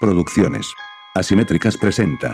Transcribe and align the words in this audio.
Producciones. 0.00 0.72
Asimétricas 1.16 1.76
presenta. 1.76 2.32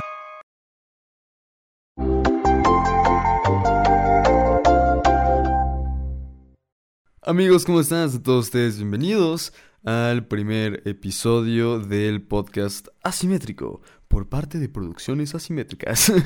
Amigos, 7.22 7.64
¿cómo 7.64 7.80
están? 7.80 8.10
A 8.10 8.22
todos 8.22 8.44
ustedes 8.44 8.76
bienvenidos 8.76 9.54
al 9.82 10.26
primer 10.26 10.82
episodio 10.84 11.78
del 11.78 12.20
podcast 12.20 12.88
Asimétrico 13.02 13.80
por 14.08 14.28
parte 14.28 14.58
de 14.58 14.68
Producciones 14.68 15.34
Asimétricas. 15.34 16.12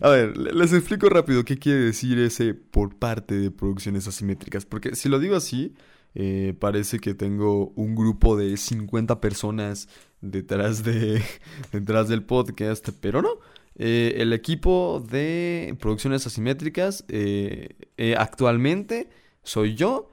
A 0.00 0.10
ver, 0.10 0.36
les 0.36 0.72
explico 0.72 1.08
rápido 1.08 1.44
qué 1.44 1.58
quiere 1.58 1.80
decir 1.80 2.20
ese 2.20 2.54
por 2.54 3.00
parte 3.00 3.34
de 3.34 3.50
Producciones 3.50 4.06
Asimétricas, 4.06 4.64
porque 4.64 4.94
si 4.94 5.08
lo 5.08 5.18
digo 5.18 5.34
así, 5.34 5.74
eh, 6.14 6.54
parece 6.58 6.98
que 6.98 7.14
tengo 7.14 7.72
un 7.76 7.94
grupo 7.94 8.36
de 8.36 8.56
50 8.56 9.20
personas 9.20 9.88
detrás, 10.20 10.84
de, 10.84 11.22
detrás 11.72 12.08
del 12.08 12.24
podcast, 12.24 12.88
pero 13.00 13.22
no. 13.22 13.38
Eh, 13.76 14.14
el 14.18 14.32
equipo 14.32 15.04
de 15.10 15.76
producciones 15.80 16.26
asimétricas 16.26 17.04
eh, 17.08 18.14
actualmente 18.16 19.08
soy 19.42 19.74
yo 19.74 20.10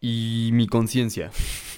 y 0.00 0.50
mi 0.52 0.66
conciencia. 0.66 1.30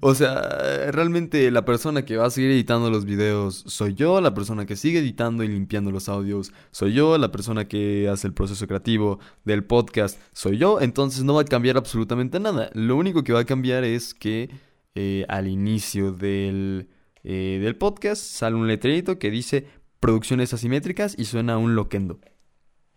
O 0.00 0.14
sea, 0.14 0.90
realmente 0.90 1.50
la 1.50 1.64
persona 1.64 2.04
que 2.04 2.16
va 2.16 2.26
a 2.26 2.30
seguir 2.30 2.50
editando 2.50 2.90
los 2.90 3.04
videos 3.04 3.64
soy 3.66 3.94
yo, 3.94 4.20
la 4.20 4.34
persona 4.34 4.66
que 4.66 4.76
sigue 4.76 4.98
editando 4.98 5.44
y 5.44 5.48
limpiando 5.48 5.90
los 5.90 6.08
audios 6.08 6.52
soy 6.72 6.92
yo, 6.92 7.16
la 7.18 7.30
persona 7.32 7.68
que 7.68 8.08
hace 8.08 8.26
el 8.26 8.34
proceso 8.34 8.66
creativo 8.66 9.18
del 9.44 9.64
podcast 9.64 10.20
soy 10.32 10.58
yo, 10.58 10.80
entonces 10.80 11.24
no 11.24 11.34
va 11.34 11.42
a 11.42 11.44
cambiar 11.44 11.76
absolutamente 11.76 12.40
nada. 12.40 12.70
Lo 12.74 12.96
único 12.96 13.22
que 13.24 13.32
va 13.32 13.40
a 13.40 13.44
cambiar 13.44 13.84
es 13.84 14.12
que 14.14 14.50
eh, 14.94 15.24
al 15.28 15.46
inicio 15.46 16.12
del, 16.12 16.88
eh, 17.22 17.60
del 17.62 17.76
podcast 17.76 18.22
sale 18.22 18.56
un 18.56 18.66
letrerito 18.66 19.18
que 19.18 19.30
dice 19.30 19.66
producciones 20.00 20.52
asimétricas 20.52 21.14
y 21.18 21.26
suena 21.26 21.58
un 21.58 21.74
loquendo. 21.74 22.18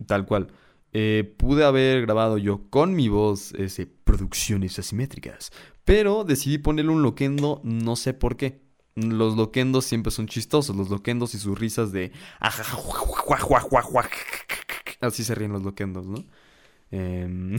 Tal 0.06 0.26
cual. 0.26 0.48
Eh, 0.92 1.34
pude 1.36 1.64
haber 1.64 2.02
grabado 2.02 2.36
yo 2.36 2.68
con 2.68 2.94
mi 2.94 3.08
voz 3.08 3.52
ese 3.54 3.86
producciones 4.10 4.76
asimétricas, 4.76 5.52
pero 5.84 6.24
decidí 6.24 6.58
ponerle 6.58 6.90
un 6.90 7.02
loquendo, 7.02 7.60
no 7.62 7.94
sé 7.94 8.12
por 8.12 8.36
qué. 8.36 8.60
Los 8.96 9.36
loquendos 9.36 9.84
siempre 9.84 10.10
son 10.10 10.26
chistosos, 10.26 10.74
los 10.74 10.90
loquendos 10.90 11.32
y 11.36 11.38
sus 11.38 11.56
risas 11.56 11.92
de... 11.92 12.10
Así 15.00 15.22
se 15.22 15.36
ríen 15.36 15.52
los 15.52 15.62
loquendos, 15.62 16.06
¿no? 16.06 16.24
Em, 16.90 17.56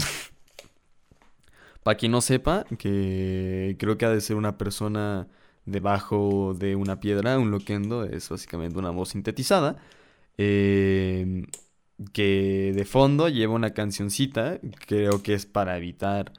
para 1.83 1.95
quien 1.97 2.11
no 2.11 2.19
sepa, 2.19 2.65
que 2.77 3.77
creo 3.79 3.97
que 3.97 4.05
ha 4.05 4.09
de 4.09 4.19
ser 4.19 4.35
una 4.35 4.57
persona 4.57 5.29
debajo 5.65 6.53
de 6.53 6.75
una 6.75 6.99
piedra, 6.99 7.39
un 7.39 7.49
loquendo 7.49 8.03
es 8.03 8.27
básicamente 8.27 8.77
una 8.77 8.89
voz 8.89 9.09
sintetizada. 9.09 9.77
Em, 10.37 11.45
que 12.13 12.73
de 12.75 12.85
fondo 12.85 13.29
lleva 13.29 13.53
una 13.53 13.73
cancioncita, 13.73 14.59
creo 14.85 15.23
que 15.23 15.33
es 15.33 15.45
para 15.45 15.77
evitar 15.77 16.33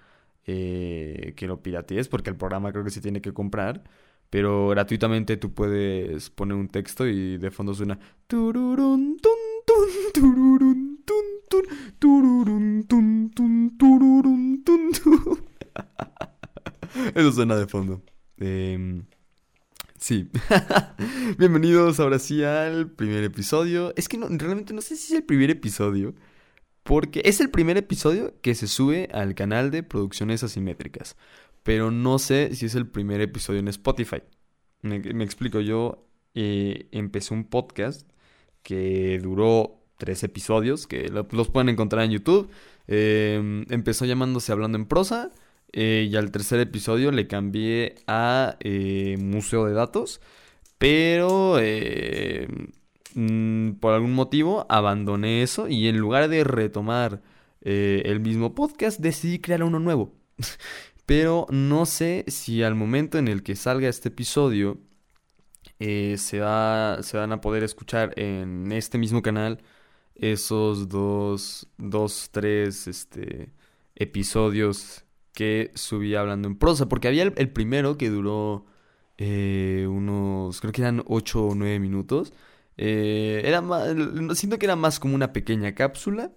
eh, 0.46 1.34
que 1.36 1.46
lo 1.46 1.62
piratees, 1.62 2.08
porque 2.08 2.30
el 2.30 2.36
programa 2.36 2.72
creo 2.72 2.84
que 2.84 2.90
se 2.90 3.00
tiene 3.00 3.20
que 3.20 3.32
comprar. 3.32 3.84
Pero 4.30 4.68
gratuitamente 4.68 5.36
tú 5.36 5.52
puedes 5.52 6.30
poner 6.30 6.56
un 6.56 6.68
texto 6.68 7.06
y 7.06 7.36
de 7.36 7.50
fondo 7.50 7.74
suena. 7.74 7.98
Eso 17.14 17.32
suena 17.32 17.56
de 17.56 17.66
fondo. 17.66 18.02
Eh, 18.38 19.02
sí. 19.98 20.30
Bienvenidos 21.38 22.00
ahora 22.00 22.18
sí 22.18 22.42
al 22.42 22.90
primer 22.90 23.24
episodio. 23.24 23.92
Es 23.96 24.08
que 24.08 24.18
no, 24.18 24.28
realmente 24.28 24.72
no 24.72 24.80
sé 24.80 24.96
si 24.96 25.12
es 25.12 25.18
el 25.18 25.24
primer 25.24 25.50
episodio. 25.50 26.14
Porque 26.82 27.22
es 27.24 27.40
el 27.40 27.50
primer 27.50 27.76
episodio 27.76 28.34
que 28.40 28.54
se 28.54 28.66
sube 28.66 29.08
al 29.12 29.34
canal 29.34 29.70
de 29.70 29.82
producciones 29.82 30.42
asimétricas. 30.42 31.16
Pero 31.62 31.90
no 31.90 32.18
sé 32.18 32.54
si 32.54 32.66
es 32.66 32.74
el 32.74 32.88
primer 32.88 33.20
episodio 33.20 33.60
en 33.60 33.68
Spotify. 33.68 34.22
Me, 34.82 34.96
explico, 35.22 35.60
yo 35.60 36.08
eh, 36.34 36.88
empecé 36.90 37.34
un 37.34 37.44
podcast 37.44 38.08
que 38.62 39.20
duró 39.22 39.80
tres 39.96 40.24
episodios, 40.24 40.88
que 40.88 41.08
los 41.30 41.48
pueden 41.48 41.68
encontrar 41.68 42.04
en 42.04 42.10
YouTube. 42.10 42.50
Em, 42.88 43.64
empezó 43.70 44.04
llamándose 44.04 44.50
Hablando 44.50 44.76
en 44.78 44.86
Prosa. 44.86 45.30
Eh, 45.74 46.08
y 46.10 46.16
al 46.16 46.30
tercer 46.32 46.60
episodio 46.60 47.12
le 47.12 47.26
cambié 47.28 47.94
a 48.06 48.56
eh, 48.60 49.16
Museo 49.20 49.66
de 49.66 49.72
Datos. 49.72 50.20
Pero 50.78 51.58
Mm, 53.14 53.72
por 53.74 53.94
algún 53.94 54.14
motivo 54.14 54.66
abandoné 54.68 55.42
eso 55.42 55.68
y 55.68 55.88
en 55.88 55.98
lugar 55.98 56.28
de 56.28 56.44
retomar 56.44 57.22
eh, 57.60 58.02
el 58.06 58.20
mismo 58.20 58.54
podcast 58.54 59.00
decidí 59.00 59.38
crear 59.38 59.62
uno 59.64 59.78
nuevo. 59.78 60.12
Pero 61.06 61.46
no 61.50 61.86
sé 61.86 62.24
si 62.28 62.62
al 62.62 62.74
momento 62.74 63.18
en 63.18 63.28
el 63.28 63.42
que 63.42 63.56
salga 63.56 63.88
este 63.88 64.08
episodio 64.08 64.78
eh, 65.78 66.16
se, 66.18 66.40
va, 66.40 67.02
se 67.02 67.16
van 67.16 67.32
a 67.32 67.40
poder 67.40 67.64
escuchar 67.64 68.12
en 68.16 68.72
este 68.72 68.98
mismo 68.98 69.22
canal 69.22 69.62
esos 70.14 70.88
dos, 70.88 71.68
dos 71.78 72.30
tres 72.32 72.86
este, 72.86 73.52
episodios 73.96 75.04
que 75.34 75.72
subí 75.74 76.14
hablando 76.14 76.48
en 76.48 76.56
prosa. 76.56 76.88
Porque 76.88 77.08
había 77.08 77.24
el, 77.24 77.50
primero 77.50 77.98
que 77.98 78.10
duró 78.10 78.66
eh, 79.18 79.86
unos, 79.90 80.60
creo 80.60 80.72
que 80.72 80.82
eran 80.82 81.02
8 81.06 81.46
o 81.46 81.54
9 81.54 81.80
minutos. 81.80 82.32
Eh, 82.76 83.42
era 83.44 83.60
más, 83.60 83.88
siento 84.38 84.58
que 84.58 84.66
era 84.66 84.76
más 84.76 84.98
como 85.00 85.14
una 85.14 85.32
pequeña 85.32 85.74
cápsula 85.74 86.32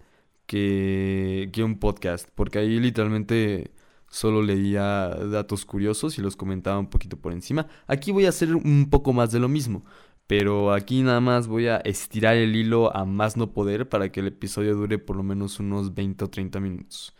que, 0.45 1.49
que 1.53 1.63
un 1.63 1.79
podcast, 1.79 2.29
porque 2.35 2.59
ahí 2.59 2.79
literalmente 2.79 3.71
solo 4.09 4.41
leía 4.41 5.09
datos 5.09 5.65
curiosos 5.65 6.17
y 6.17 6.21
los 6.21 6.35
comentaba 6.35 6.79
un 6.79 6.89
poquito 6.89 7.17
por 7.17 7.33
encima. 7.33 7.67
Aquí 7.87 8.11
voy 8.11 8.25
a 8.25 8.29
hacer 8.29 8.55
un 8.55 8.89
poco 8.89 9.13
más 9.13 9.31
de 9.31 9.39
lo 9.39 9.49
mismo, 9.49 9.83
pero 10.27 10.73
aquí 10.73 11.01
nada 11.03 11.21
más 11.21 11.47
voy 11.47 11.67
a 11.67 11.77
estirar 11.77 12.35
el 12.35 12.55
hilo 12.55 12.95
a 12.95 13.05
más 13.05 13.37
no 13.37 13.53
poder 13.53 13.89
para 13.89 14.11
que 14.11 14.21
el 14.21 14.27
episodio 14.27 14.75
dure 14.75 14.99
por 14.99 15.15
lo 15.17 15.23
menos 15.23 15.59
unos 15.59 15.93
20 15.93 16.25
o 16.25 16.29
30 16.29 16.59
minutos. 16.59 17.13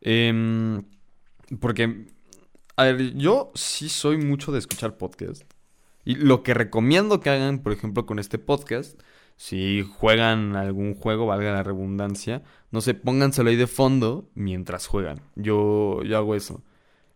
Em, 0.00 0.84
porque, 1.60 2.06
a 2.76 2.84
ver, 2.84 3.14
yo 3.16 3.52
sí 3.54 3.88
soy 3.88 4.18
mucho 4.18 4.52
de 4.52 4.58
escuchar 4.60 4.96
podcast. 4.98 5.44
Y 6.04 6.16
lo 6.16 6.42
que 6.42 6.54
recomiendo 6.54 7.20
que 7.20 7.30
hagan, 7.30 7.60
por 7.60 7.72
ejemplo, 7.72 8.06
con 8.06 8.18
este 8.18 8.38
podcast, 8.38 9.00
si 9.36 9.82
juegan 9.82 10.56
algún 10.56 10.94
juego, 10.94 11.26
valga 11.26 11.52
la 11.52 11.62
redundancia, 11.62 12.42
no 12.70 12.80
sé, 12.80 12.94
pónganselo 12.94 13.50
ahí 13.50 13.56
de 13.56 13.66
fondo 13.66 14.28
mientras 14.34 14.86
juegan. 14.86 15.20
Yo, 15.36 16.02
yo 16.04 16.18
hago 16.18 16.34
eso. 16.34 16.62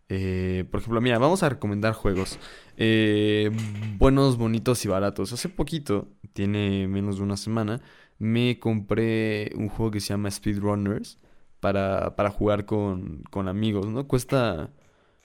Eh, 0.09 0.65
por 0.71 0.81
ejemplo, 0.81 1.01
mira, 1.01 1.19
vamos 1.19 1.43
a 1.43 1.49
recomendar 1.49 1.93
juegos. 1.95 2.39
Eh, 2.77 3.51
buenos, 3.99 4.37
bonitos 4.37 4.85
y 4.85 4.89
baratos. 4.89 5.33
Hace 5.33 5.49
poquito, 5.49 6.09
tiene 6.33 6.89
menos 6.89 7.19
de 7.19 7.25
una 7.25 7.37
semana, 7.37 7.81
me 8.19 8.59
compré 8.59 9.51
un 9.57 9.69
juego 9.69 9.91
que 9.91 10.01
se 10.01 10.09
llama 10.09 10.31
Speedrunners 10.31 11.19
para, 11.61 12.17
para 12.17 12.31
jugar 12.31 12.65
con, 12.67 13.23
con 13.31 13.49
amigos, 13.49 13.87
¿no? 13.87 14.07
Cuesta, 14.07 14.71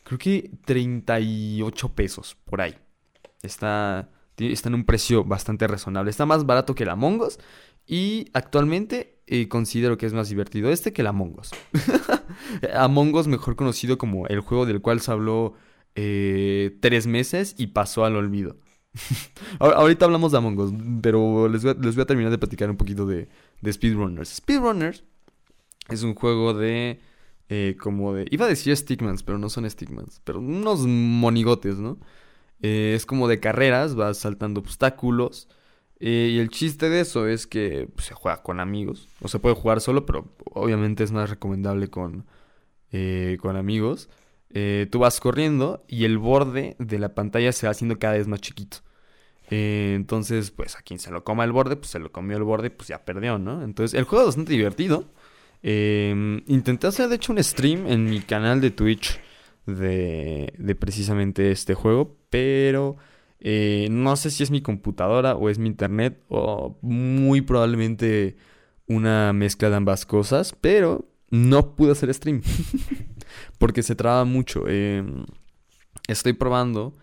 creo 0.03 0.19
que 0.19 0.51
38 0.65 1.95
pesos 1.95 2.37
por 2.45 2.61
ahí. 2.61 2.75
Está, 3.41 4.09
está 4.37 4.69
en 4.69 4.75
un 4.75 4.85
precio 4.85 5.23
bastante 5.23 5.67
razonable. 5.67 6.09
Está 6.09 6.25
más 6.25 6.45
barato 6.45 6.75
que 6.75 6.85
la 6.85 6.95
Mongos. 6.95 7.39
Y 7.85 8.29
actualmente 8.33 9.19
eh, 9.31 9.47
considero 9.47 9.97
que 9.97 10.05
es 10.05 10.13
más 10.13 10.29
divertido 10.29 10.71
este 10.71 10.93
que 10.93 11.03
Mongos. 11.03 11.51
Among 12.73 13.13
Us, 13.15 13.27
mejor 13.27 13.55
conocido 13.55 13.97
como 13.97 14.27
el 14.27 14.39
juego 14.41 14.65
del 14.65 14.81
cual 14.81 15.01
se 15.01 15.11
habló 15.11 15.53
eh, 15.93 16.77
tres 16.81 17.07
meses 17.07 17.55
y 17.57 17.67
pasó 17.67 18.05
al 18.05 18.15
olvido. 18.15 18.57
Ahorita 19.59 20.05
hablamos 20.05 20.31
de 20.31 20.37
Among 20.39 20.59
Us, 20.59 20.73
pero 21.01 21.47
les 21.47 21.63
voy, 21.63 21.71
a, 21.71 22.05
terminar 22.05 22.31
de 22.31 22.39
platicar 22.39 22.69
un 22.69 22.77
poquito 22.77 23.05
de, 23.05 23.27
Speedrunners. 23.63 24.29
Speedrunners 24.29 25.03
es 25.89 26.03
un 26.03 26.15
juego 26.15 26.53
de. 26.53 26.99
Eh, 27.49 27.75
como 27.79 28.13
de. 28.13 28.27
Iba 28.31 28.45
a 28.45 28.49
decir 28.49 28.75
Stickmans, 28.75 29.23
pero 29.23 29.37
no 29.37 29.49
son 29.49 29.69
Stickmans. 29.69 30.21
Pero 30.23 30.39
unos 30.39 30.85
monigotes, 30.87 31.77
¿no? 31.77 31.99
Eh, 32.61 32.93
es 32.95 33.05
como 33.05 33.27
de 33.27 33.39
carreras, 33.39 33.95
vas 33.95 34.17
saltando 34.17 34.59
obstáculos. 34.61 35.47
Eh, 35.99 36.31
y 36.33 36.39
el 36.39 36.49
chiste 36.49 36.89
de 36.89 37.01
eso 37.01 37.27
es 37.27 37.45
que 37.47 37.89
pues, 37.93 38.07
se 38.07 38.13
juega 38.13 38.41
con 38.43 38.59
amigos. 38.59 39.07
O 39.21 39.27
se 39.27 39.39
puede 39.39 39.55
jugar 39.55 39.81
solo, 39.81 40.05
pero 40.05 40.33
obviamente 40.53 41.03
es 41.03 41.11
más 41.11 41.29
recomendable 41.29 41.89
con, 41.89 42.25
eh, 42.91 43.37
con 43.41 43.55
amigos. 43.57 44.09
tú 44.91 44.99
vas 44.99 45.19
corriendo 45.19 45.83
y 45.87 46.05
el 46.05 46.17
borde 46.17 46.75
de 46.79 46.99
la 46.99 47.13
pantalla 47.15 47.51
se 47.51 47.67
va 47.67 47.71
haciendo 47.71 47.99
cada 47.99 48.15
vez 48.15 48.27
más 48.27 48.41
chiquito. 48.41 48.79
entonces, 49.51 50.51
pues 50.51 50.75
a 50.75 50.81
quien 50.81 50.99
se 50.99 51.11
lo 51.11 51.23
coma 51.23 51.43
el 51.43 51.51
borde, 51.51 51.75
pues 51.75 51.89
se 51.91 51.99
lo 51.99 52.11
comió 52.11 52.37
el 52.37 52.43
borde, 52.43 52.69
pues 52.71 52.89
ya 52.89 53.03
perdió, 53.05 53.39
¿no? 53.39 53.63
Entonces, 53.63 53.97
el 53.97 54.05
juego 54.05 54.23
es 54.23 54.27
bastante 54.29 54.53
divertido. 54.53 55.05
intenté 55.61 56.87
hacer, 56.87 57.09
de 57.09 57.15
hecho, 57.15 57.33
un 57.33 57.43
stream 57.43 57.87
en 57.87 58.05
mi 58.05 58.21
canal 58.21 58.61
de 58.61 58.71
Twitch 58.71 59.19
de, 59.65 60.75
precisamente 60.79 61.51
este 61.51 61.73
juego, 61.73 62.17
pero 62.29 62.97
eh, 63.39 63.87
no 63.91 64.15
sé 64.15 64.31
si 64.31 64.43
es 64.43 64.51
mi 64.51 64.61
computadora 64.61 65.35
o 65.35 65.49
es 65.49 65.59
mi 65.59 65.67
internet 65.67 66.21
o 66.27 66.77
muy 66.81 67.41
probablemente 67.41 68.35
una 68.87 69.33
mezcla 69.33 69.69
de 69.69 69.75
ambas 69.75 70.05
cosas, 70.05 70.55
pero 70.59 71.07
no 71.29 71.75
pude 71.75 71.91
hacer 71.91 72.13
stream 72.13 72.41
porque 73.59 73.83
se 73.83 73.95
traba 73.95 74.25
mucho. 74.25 74.67
Em, 74.67 75.25
estoy 76.07 76.33
probando 76.33 76.95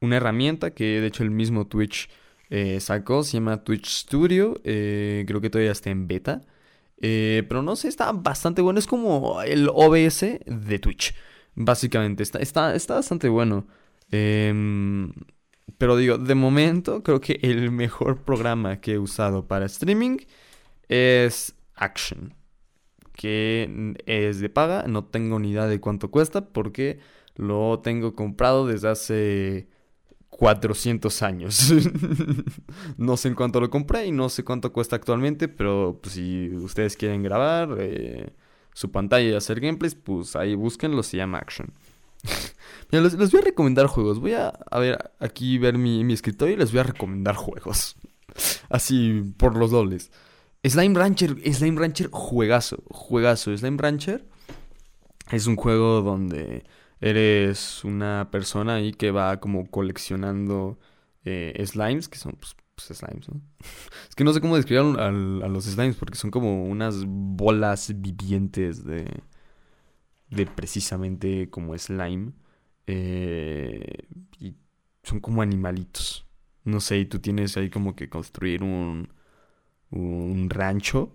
una 0.00 0.16
herramienta 0.16 0.72
que 0.72 1.00
de 1.00 1.06
hecho 1.08 1.22
el 1.24 1.30
mismo 1.30 1.66
Twitch 1.66 2.08
eh, 2.50 2.80
sacó, 2.80 3.22
se 3.24 3.34
llama 3.34 3.64
Twitch 3.64 3.88
Studio, 3.88 4.60
eh, 4.64 5.24
creo 5.26 5.40
que 5.40 5.50
todavía 5.50 5.72
está 5.72 5.90
en 5.90 6.06
beta. 6.06 6.42
pero 7.00 7.62
no 7.62 7.76
sé, 7.76 7.88
está 7.88 8.12
bastante 8.12 8.62
bueno. 8.62 8.78
Es 8.78 8.86
como 8.86 9.42
el 9.42 9.68
OBS 9.68 10.20
de 10.46 10.78
Twitch. 10.78 11.14
Básicamente, 11.54 12.22
está, 12.22 12.38
está, 12.38 12.74
está 12.74 12.94
bastante 12.94 13.28
bueno. 13.28 13.66
Em, 14.10 15.12
pero 15.78 15.96
digo, 15.96 16.18
de 16.18 16.34
momento 16.34 17.02
creo 17.02 17.20
que 17.20 17.38
el 17.42 17.70
mejor 17.70 18.22
programa 18.22 18.80
que 18.80 18.92
he 18.92 18.98
usado 18.98 19.46
para 19.46 19.66
streaming 19.66 20.18
es 20.88 21.54
Action. 21.74 22.34
Que 23.14 23.94
es 24.06 24.40
de 24.40 24.48
paga, 24.48 24.84
no 24.88 25.04
tengo 25.04 25.38
ni 25.38 25.50
idea 25.50 25.66
de 25.66 25.80
cuánto 25.80 26.10
cuesta 26.10 26.48
porque 26.48 27.00
lo 27.36 27.80
tengo 27.80 28.14
comprado 28.14 28.66
desde 28.66 28.88
hace 28.88 29.68
400 30.30 31.22
años. 31.22 31.72
no 32.96 33.16
sé 33.16 33.28
en 33.28 33.34
cuánto 33.34 33.60
lo 33.60 33.70
compré 33.70 34.06
y 34.06 34.12
no 34.12 34.28
sé 34.28 34.44
cuánto 34.44 34.72
cuesta 34.72 34.96
actualmente, 34.96 35.48
pero 35.48 36.00
pues, 36.02 36.14
si 36.14 36.50
ustedes 36.56 36.96
quieren 36.96 37.22
grabar 37.22 37.76
eh, 37.78 38.32
su 38.72 38.90
pantalla 38.90 39.30
y 39.30 39.34
hacer 39.34 39.60
gameplays, 39.60 39.94
pues 39.94 40.36
ahí 40.36 40.54
búsquenlo, 40.54 41.02
se 41.02 41.16
llama 41.16 41.38
Action. 41.38 41.72
Mira, 42.90 43.04
les, 43.04 43.16
voy 43.16 43.40
a 43.40 43.44
recomendar 43.44 43.86
juegos. 43.86 44.20
Voy 44.20 44.34
a, 44.34 44.48
a 44.48 44.78
ver 44.78 45.12
aquí 45.18 45.58
ver 45.58 45.78
mi, 45.78 46.04
mi, 46.04 46.12
escritorio 46.12 46.54
y 46.54 46.58
les 46.58 46.70
voy 46.70 46.80
a 46.80 46.84
recomendar 46.84 47.34
juegos. 47.34 47.96
Así 48.68 49.22
por 49.36 49.56
los 49.56 49.70
dobles. 49.70 50.10
Slime 50.64 50.98
Rancher, 50.98 51.36
Slime 51.52 51.80
Rancher, 51.80 52.08
juegazo, 52.10 52.82
juegazo. 52.88 53.56
Slime 53.56 53.78
Rancher 53.78 54.24
es 55.30 55.46
un 55.46 55.56
juego 55.56 56.02
donde 56.02 56.64
eres 57.00 57.82
una 57.84 58.28
persona 58.30 58.76
ahí 58.76 58.92
que 58.92 59.10
va 59.10 59.40
como 59.40 59.68
coleccionando 59.68 60.78
eh, 61.24 61.60
slimes, 61.66 62.08
que 62.08 62.18
son 62.18 62.32
pues, 62.32 62.54
slimes, 62.84 63.28
¿no? 63.28 63.40
Es 64.08 64.14
que 64.14 64.24
no 64.24 64.32
sé 64.32 64.40
cómo 64.40 64.56
describir 64.56 64.98
a, 64.98 65.08
a 65.08 65.10
los 65.10 65.64
slimes 65.64 65.96
porque 65.96 66.18
son 66.18 66.30
como 66.30 66.64
unas 66.64 67.04
bolas 67.06 67.92
vivientes 67.96 68.84
de 68.84 69.06
de 70.32 70.46
precisamente 70.46 71.50
como 71.50 71.76
slime. 71.78 72.32
Eh, 72.86 74.06
y 74.40 74.56
son 75.02 75.20
como 75.20 75.42
animalitos. 75.42 76.26
No 76.64 76.80
sé, 76.80 76.98
y 76.98 77.06
tú 77.06 77.18
tienes 77.20 77.56
ahí 77.56 77.70
como 77.70 77.94
que 77.94 78.08
construir 78.08 78.62
un, 78.62 79.12
un 79.90 80.50
rancho. 80.50 81.14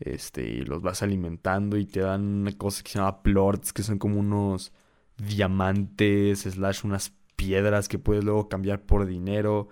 Este, 0.00 0.46
y 0.46 0.60
los 0.62 0.82
vas 0.82 1.02
alimentando 1.02 1.78
y 1.78 1.86
te 1.86 2.00
dan 2.00 2.22
una 2.22 2.52
cosa 2.58 2.82
que 2.82 2.90
se 2.90 2.98
llama 2.98 3.22
plorts, 3.22 3.72
que 3.72 3.82
son 3.82 3.98
como 3.98 4.20
unos 4.20 4.72
diamantes, 5.16 6.40
slash 6.40 6.84
unas 6.84 7.14
piedras 7.36 7.88
que 7.88 7.98
puedes 7.98 8.24
luego 8.24 8.48
cambiar 8.48 8.82
por 8.84 9.06
dinero. 9.06 9.68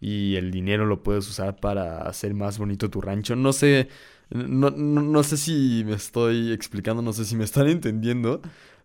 Y 0.00 0.36
el 0.36 0.50
dinero 0.50 0.86
lo 0.86 1.02
puedes 1.02 1.28
usar 1.28 1.56
para 1.56 2.02
hacer 2.02 2.34
más 2.34 2.58
bonito 2.58 2.90
tu 2.90 3.00
rancho. 3.00 3.36
No 3.36 3.52
sé, 3.52 3.88
no, 4.30 4.70
no, 4.70 5.22
sé 5.22 5.36
si 5.36 5.82
me 5.86 5.94
estoy 5.94 6.52
explicando, 6.52 7.02
no 7.02 7.12
sé 7.12 7.24
si 7.24 7.36
me 7.36 7.44
están 7.44 7.68
entendiendo, 7.68 8.40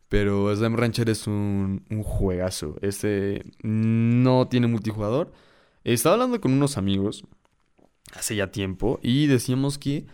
pero 0.10 0.56
Slime 0.56 0.78
Rancher 0.78 1.10
es 1.10 1.28
un, 1.28 1.84
un 1.90 2.04
juegazo. 2.04 2.78
Este 2.82 3.46
no 3.64 4.48
tiene 4.48 4.68
multijugador. 4.68 5.32
Estaba 5.84 6.16
hablando 6.16 6.42
con 6.42 6.54
unos 6.54 6.78
amigos 6.78 7.26
hace 8.14 8.36
ya 8.36 8.52
tiempo 8.52 9.00
y 9.02 9.28
decíamos 9.28 9.78
que 9.78 10.06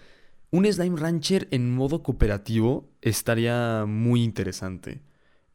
un 0.51 0.65
Slime 0.65 0.99
Rancher 0.99 1.47
en 1.51 1.73
modo 1.73 2.01
cooperativo 2.01 2.89
estaría 3.01 3.85
muy 3.87 4.23
interesante. 4.23 5.01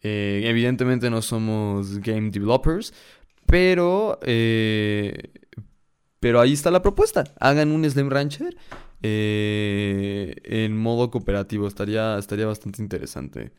Eh, 0.02 0.42
evidentemente 0.44 1.10
no 1.10 1.22
somos 1.22 1.98
game 1.98 2.30
developers, 2.30 2.92
pero, 3.46 4.18
eh, 4.22 5.30
pero 6.20 6.40
ahí 6.40 6.52
está 6.52 6.70
la 6.70 6.82
propuesta. 6.82 7.24
Hagan 7.40 7.70
un 7.70 7.88
Slime 7.88 8.10
Rancher 8.10 8.56
eh, 9.02 10.36
en 10.44 10.76
modo 10.76 11.10
cooperativo. 11.10 11.68
Estaría, 11.68 12.18
estaría 12.18 12.46
bastante 12.46 12.82
interesante. 12.82 13.52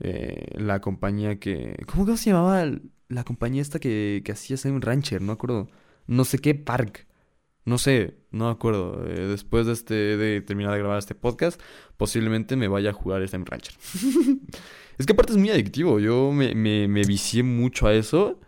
Eh, 0.00 0.46
la 0.56 0.80
compañía 0.80 1.38
que... 1.38 1.76
¿Cómo 1.86 2.16
se 2.16 2.30
llamaba 2.30 2.70
la 3.08 3.24
compañía 3.24 3.62
esta 3.62 3.78
que, 3.78 4.22
que 4.24 4.32
hacía 4.32 4.56
un 4.70 4.82
Rancher? 4.82 5.22
No 5.22 5.32
acuerdo. 5.32 5.68
No 6.06 6.24
sé 6.24 6.38
qué 6.38 6.54
park. 6.54 7.06
No 7.64 7.78
sé, 7.78 8.18
no 8.30 8.46
me 8.46 8.50
acuerdo. 8.50 9.06
Eh, 9.06 9.26
después 9.26 9.66
de 9.66 9.72
este 9.72 9.94
de 9.94 10.42
terminar 10.42 10.72
de 10.72 10.80
grabar 10.80 10.98
este 10.98 11.14
podcast, 11.14 11.60
posiblemente 11.96 12.56
me 12.56 12.68
vaya 12.68 12.90
a 12.90 12.92
jugar 12.92 13.22
este 13.22 13.38
Rancher. 13.38 13.74
es 14.98 15.06
que 15.06 15.12
aparte 15.12 15.32
es 15.32 15.38
muy 15.38 15.50
adictivo. 15.50 15.98
Yo 15.98 16.30
me, 16.32 16.54
me, 16.54 16.88
me 16.88 17.02
vicié 17.04 17.42
mucho 17.42 17.86
a 17.86 17.94
eso. 17.94 18.38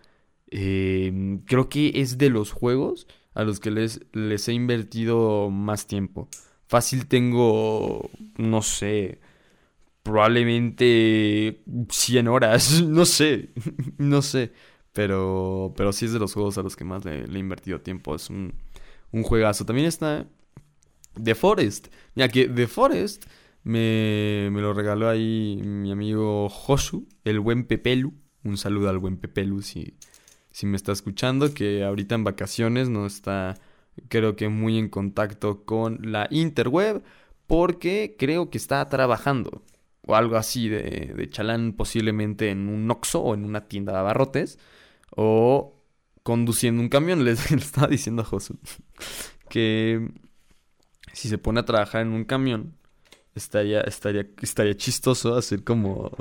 Creo 0.51 1.69
que 1.69 1.93
es 1.95 2.19
de 2.19 2.31
los 2.31 2.53
juegos 2.53 3.07
a 3.35 3.45
los 3.45 3.61
que 3.61 3.71
les, 3.71 4.01
les 4.13 4.49
he 4.49 4.53
invertido 4.53 5.51
más 5.51 5.87
tiempo. 5.87 6.29
Fácil 6.69 7.07
tengo, 7.07 8.11
no 8.39 8.63
sé, 8.63 9.21
probablemente 10.03 11.63
100 11.89 12.29
horas, 12.29 12.83
no 12.87 13.05
sé, 13.05 13.51
no 13.99 14.23
sé. 14.23 14.53
Pero, 14.93 15.75
pero 15.77 15.93
sí 15.93 16.07
es 16.07 16.13
de 16.13 16.19
los 16.19 16.33
juegos 16.33 16.57
a 16.57 16.63
los 16.63 16.75
que 16.77 16.85
más 16.85 17.05
le, 17.05 17.25
he 17.25 17.39
invertido 17.39 17.81
tiempo. 17.83 18.15
Es 18.15 18.31
un, 18.31 18.55
un, 19.13 19.23
juegazo. 19.25 19.67
También 19.67 19.89
está 19.89 20.27
The 21.23 21.35
Forest. 21.35 21.89
Mira 22.15 22.29
que 22.29 22.49
The 22.49 22.67
Forest 22.67 23.27
me, 23.63 24.49
me 24.51 24.63
lo 24.63 24.73
regaló 24.73 25.11
ahí 25.11 25.61
mi 25.63 25.93
amigo 25.93 26.49
Josu, 26.49 27.07
el 27.25 27.41
buen 27.41 27.67
Pepelu. 27.67 28.15
Un 28.45 28.57
saludo 28.57 28.89
al 28.89 28.99
buen 28.99 29.19
Pepelu 29.19 29.61
si, 29.61 29.99
si 30.57 30.65
me 30.65 30.79
está 30.79 30.93
escuchando, 30.93 31.53
que 31.53 31.85
ahorita 31.85 32.15
en 32.15 32.25
vacaciones 32.25 32.89
no 32.89 33.05
está, 33.05 33.61
creo 34.09 34.37
que 34.37 34.49
muy 34.49 34.79
en 34.79 34.89
contacto 34.89 35.67
con 35.67 35.99
la 36.11 36.29
interweb, 36.31 37.03
porque 37.47 38.17
creo 38.19 38.49
que 38.49 38.57
está 38.57 38.89
trabajando 38.89 39.63
o 40.07 40.17
algo 40.17 40.37
así 40.37 40.71
de, 40.71 41.13
de 41.15 41.29
chalán, 41.29 41.75
posiblemente 41.75 42.49
en 42.49 42.71
un 42.71 42.91
Oxxo 42.91 43.21
o 43.21 43.35
en 43.35 43.45
una 43.45 43.69
tienda 43.69 43.93
de 43.93 43.99
abarrotes, 43.99 44.59
o 45.15 45.85
conduciendo 46.23 46.81
un 46.81 46.89
camión. 46.89 47.23
Les, 47.27 47.53
estaba 47.53 47.89
diciendo 47.89 48.23
a 48.23 48.25
Josu 48.25 48.59
que 49.51 50.09
si 51.13 51.29
se 51.29 51.37
pone 51.37 51.61
a 51.61 51.67
trabajar 51.67 52.01
en 52.01 52.15
un 52.15 52.25
camión, 52.25 52.79
estaría, 53.35 53.83
estaría, 53.83 54.27
estaría 54.41 54.75
chistoso 54.75 55.37
hacer 55.37 55.65
como 55.65 56.13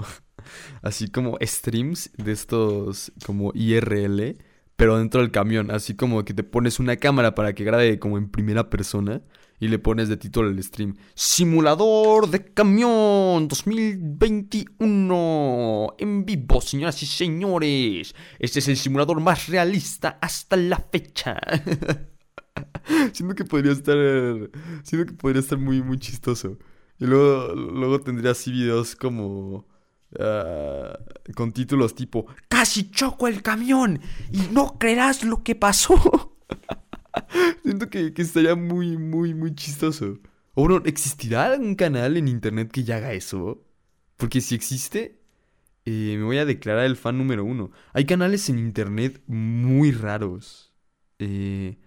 así 0.82 1.10
como 1.10 1.38
streams 1.42 2.12
de 2.18 2.32
estos 2.32 3.12
como 3.26 3.52
IRL, 3.54 4.38
pero 4.76 4.98
dentro 4.98 5.22
del 5.22 5.32
camión, 5.32 5.72
así 5.72 5.96
como 5.96 6.26
que 6.26 6.34
te 6.34 6.44
pones 6.44 6.80
una 6.80 6.98
cámara 6.98 7.36
para 7.36 7.54
que 7.54 7.64
grabe 7.64 8.00
como 8.00 8.18
en 8.18 8.30
primera 8.30 8.70
persona 8.70 9.22
y 9.60 9.68
le 9.70 9.80
pones 9.80 10.10
de 10.10 10.18
título 10.18 10.50
el 10.50 10.62
stream 10.62 10.98
Simulador 11.14 12.30
de 12.30 12.44
camión 12.46 13.48
2021 13.48 15.96
en 15.98 16.26
vivo, 16.26 16.60
señoras 16.62 17.02
y 17.04 17.06
señores. 17.06 18.14
Este 18.40 18.60
es 18.60 18.68
el 18.68 18.76
simulador 18.78 19.22
más 19.22 19.48
realista 19.48 20.20
hasta 20.22 20.58
la 20.58 20.78
fecha. 20.78 21.40
siento 23.14 23.36
que 23.36 23.46
podría 23.46 23.72
estar 23.72 23.96
siento 24.84 25.08
que 25.08 25.14
podría 25.14 25.40
estar 25.40 25.58
muy 25.58 25.82
muy 25.82 25.98
chistoso. 26.00 26.58
Y 27.00 27.06
luego 27.06 27.56
luego 27.56 28.02
tendría 28.02 28.32
así 28.32 28.52
videos 28.52 28.96
como 28.96 29.66
Ah, 30.20 30.98
con 31.36 31.52
títulos 31.52 31.96
tipo 31.96 32.28
Casi 32.48 32.92
choco 32.92 33.28
el 33.28 33.42
camión 33.42 34.00
y 34.32 34.54
no 34.54 34.78
creerás 34.80 35.24
lo 35.24 35.44
que 35.44 35.56
pasó. 35.56 36.38
Siento 37.64 37.90
que, 37.90 38.14
estaría 38.16 38.56
muy, 38.56 38.98
muy, 38.98 39.34
muy 39.34 39.56
chistoso. 39.56 40.20
O 40.54 40.68
bueno, 40.68 40.84
¿existirá 40.86 41.46
algún 41.46 41.76
canal 41.76 42.18
en 42.18 42.28
internet 42.28 42.72
que 42.72 42.84
ya 42.84 42.98
haga 42.98 43.14
eso? 43.14 43.66
Porque 44.18 44.42
si 44.42 44.56
existe, 44.56 45.22
eh, 45.86 46.16
me 46.18 46.24
voy 46.24 46.38
a 46.38 46.46
declarar 46.46 46.86
el 46.86 46.96
fan 46.96 47.18
número 47.18 47.44
uno. 47.44 47.72
Hay 47.94 48.06
canales 48.06 48.50
en 48.50 48.60
internet 48.60 49.22
muy 49.28 49.92
raros. 49.92 50.74
Eh, 51.20 51.78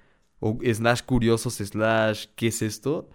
o 0.41 0.59
slash 0.63 1.03
curiosos, 1.03 1.55
slash, 1.55 2.27
¿qué 2.37 2.49
es 2.49 2.63
esto? 2.63 3.11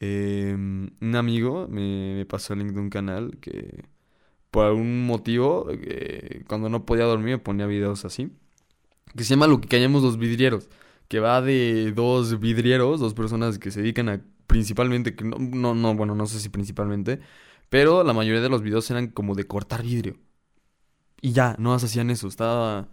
Un 0.00 1.14
amigo 1.16 1.66
me 1.68 2.24
pasó 2.26 2.52
el 2.54 2.60
link 2.60 2.72
de 2.72 2.80
un 2.80 2.90
canal 2.90 3.38
que 3.40 3.84
por 4.50 4.66
algún 4.66 5.06
motivo, 5.06 5.68
eh, 5.70 6.44
cuando 6.48 6.68
no 6.68 6.86
podía 6.86 7.04
dormir 7.04 7.36
me 7.36 7.38
ponía 7.38 7.66
videos 7.66 8.04
así. 8.04 8.30
Que 9.16 9.24
se 9.24 9.30
llama 9.30 9.46
Lo 9.46 9.60
que 9.60 9.68
callamos 9.68 10.02
los 10.02 10.18
vidrieros. 10.18 10.68
Que 11.08 11.20
va 11.20 11.40
de 11.42 11.92
dos 11.92 12.40
vidrieros, 12.40 13.00
dos 13.00 13.14
personas 13.14 13.58
que 13.58 13.70
se 13.70 13.82
dedican 13.82 14.08
a 14.08 14.22
principalmente, 14.48 15.14
que 15.14 15.24
no, 15.24 15.74
no, 15.74 15.94
bueno, 15.94 16.14
no 16.14 16.26
sé 16.26 16.40
si 16.40 16.48
principalmente, 16.48 17.20
pero 17.68 18.02
la 18.02 18.14
mayoría 18.14 18.40
de 18.40 18.48
los 18.48 18.62
videos 18.62 18.90
eran 18.90 19.08
como 19.08 19.34
de 19.34 19.46
cortar 19.46 19.82
vidrio. 19.82 20.16
y 21.20 21.32
ya, 21.32 21.56
no 21.58 21.70
más 21.70 21.84
hacían 21.84 22.10
eso. 22.10 22.28
Estaba, 22.28 22.88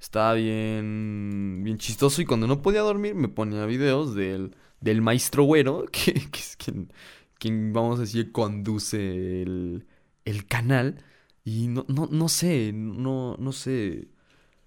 estaba 0.00 0.34
bien, 0.34 1.60
bien 1.64 1.78
chistoso. 1.78 2.22
Y 2.22 2.26
cuando 2.26 2.46
no 2.46 2.62
podía 2.62 2.80
dormir, 2.82 3.14
me 3.14 3.28
ponía 3.28 3.66
videos 3.66 4.14
del, 4.14 4.56
del 4.80 5.02
maestro 5.02 5.44
güero, 5.44 5.86
que, 5.92 6.14
que 6.14 6.40
es 6.40 6.56
quien, 6.56 6.92
quien, 7.38 7.72
vamos 7.72 7.98
a 7.98 8.02
decir, 8.02 8.32
conduce 8.32 9.42
el, 9.42 9.86
el 10.26 10.46
canal. 10.46 11.02
Y 11.44 11.68
no, 11.68 11.86
no, 11.88 12.08
no 12.10 12.28
sé, 12.28 12.72
no, 12.74 13.36
no 13.38 13.52
sé. 13.52 14.08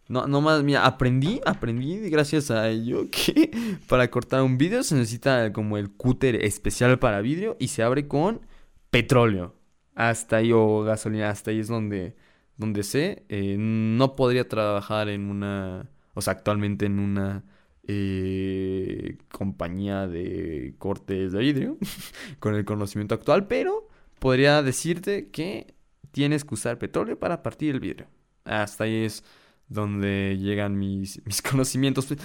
No, 0.08 0.28
no 0.28 0.42
más, 0.42 0.64
mira, 0.64 0.86
aprendí, 0.88 1.40
aprendí 1.46 2.10
gracias 2.10 2.50
a 2.50 2.70
ello 2.70 3.10
que 3.12 3.52
para 3.88 4.10
cortar 4.10 4.42
un 4.42 4.58
vídeo 4.58 4.82
se 4.84 4.96
necesita 4.96 5.54
como 5.54 5.78
el 5.78 5.92
cúter 5.92 6.44
especial 6.44 6.98
para 7.00 7.22
vídeo 7.22 7.58
y 7.60 7.68
se 7.68 7.84
abre 7.84 8.08
con 8.08 8.42
petróleo. 8.90 9.56
Hasta 9.96 10.38
ahí 10.38 10.52
o 10.54 10.84
gasolina, 10.84 11.30
hasta 11.30 11.52
ahí 11.52 11.60
es 11.60 11.68
donde, 11.68 12.16
donde 12.58 12.84
sé. 12.84 13.26
Eh, 13.30 13.58
no 13.60 14.16
podría 14.16 14.48
trabajar 14.48 15.10
en 15.10 15.30
una, 15.30 15.90
o 16.14 16.22
sea, 16.22 16.34
actualmente 16.34 16.86
en 16.86 17.00
una 17.00 17.44
eh, 17.88 19.18
compañía 19.32 20.08
de 20.08 20.76
cortes 20.78 21.34
de 21.34 21.40
vidrio 21.40 21.78
con 22.40 22.56
el 22.56 22.66
conocimiento 22.66 23.16
actual, 23.16 23.48
pero 23.48 23.89
podría 24.20 24.62
decirte 24.62 25.30
que 25.30 25.74
tienes 26.12 26.44
que 26.44 26.54
usar 26.54 26.78
petróleo 26.78 27.18
para 27.18 27.44
partir 27.44 27.74
el 27.74 27.80
vidrio. 27.80 28.08
Hasta 28.46 28.86
ahí 28.86 29.06
es 29.06 29.24
donde 29.68 30.38
llegan 30.40 30.78
mis, 30.78 31.22
mis 31.26 31.42
conocimientos. 31.42 32.12
A, 32.12 32.16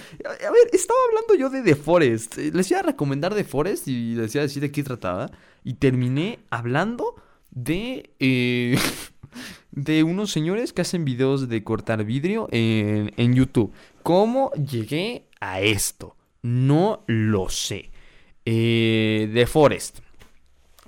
ver, 0.51 0.69
estaba 0.73 0.99
hablando 1.07 1.35
yo 1.35 1.49
de 1.49 1.61
The 1.61 1.75
Forest. 1.75 2.37
Eh, 2.37 2.51
les 2.53 2.69
iba 2.71 2.79
a 2.79 2.83
recomendar 2.83 3.33
The 3.33 3.43
Forest 3.43 3.87
y 3.87 4.15
les 4.15 4.33
iba 4.35 4.41
a 4.41 4.47
decir 4.47 4.61
de 4.61 4.71
qué 4.71 4.83
trataba. 4.83 5.31
Y 5.63 5.75
terminé 5.75 6.39
hablando 6.49 7.15
de... 7.51 8.11
Eh, 8.19 8.77
de 9.71 10.03
unos 10.03 10.31
señores 10.31 10.71
que 10.71 10.81
hacen 10.81 11.03
videos 11.03 11.49
de 11.49 11.63
cortar 11.63 12.05
vidrio 12.05 12.47
en, 12.51 13.11
en 13.17 13.33
YouTube. 13.33 13.73
¿Cómo 14.03 14.51
llegué 14.53 15.27
a 15.41 15.59
esto? 15.59 16.15
No 16.41 17.03
lo 17.07 17.49
sé. 17.49 17.91
Eh, 18.45 19.29
The 19.33 19.47
Forest. 19.47 19.99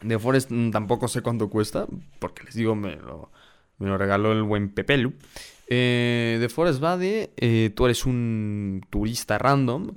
The 0.06 0.20
Forest 0.20 0.52
mm, 0.52 0.72
tampoco 0.72 1.08
sé 1.08 1.22
cuánto 1.22 1.50
cuesta, 1.50 1.88
porque 2.20 2.44
les 2.44 2.56
digo, 2.56 2.76
me 2.76 2.96
lo, 2.96 3.32
me 3.80 3.88
lo 3.88 3.98
regaló 3.98 4.32
el 4.32 4.44
buen 4.44 4.70
Pepelu. 4.70 5.14
Eh, 5.68 6.38
The 6.40 6.50
Forest 6.50 6.84
va 6.84 6.98
de, 6.98 7.34
eh, 7.38 7.72
tú 7.76 7.86
eres 7.86 8.06
un 8.06 8.86
turista 8.90 9.38
random, 9.38 9.96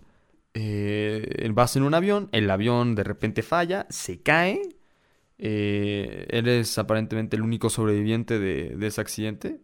eh, 0.54 1.48
vas 1.52 1.76
en 1.76 1.84
un 1.84 1.94
avión, 1.94 2.28
el 2.32 2.50
avión 2.50 2.94
de 2.94 3.04
repente 3.04 3.42
falla, 3.42 3.86
se 3.88 4.20
cae, 4.20 4.60
eh, 5.38 6.26
eres 6.30 6.76
aparentemente 6.78 7.36
el 7.36 7.42
único 7.42 7.70
sobreviviente 7.70 8.38
de, 8.38 8.76
de 8.76 8.86
ese 8.86 9.00
accidente. 9.00 9.60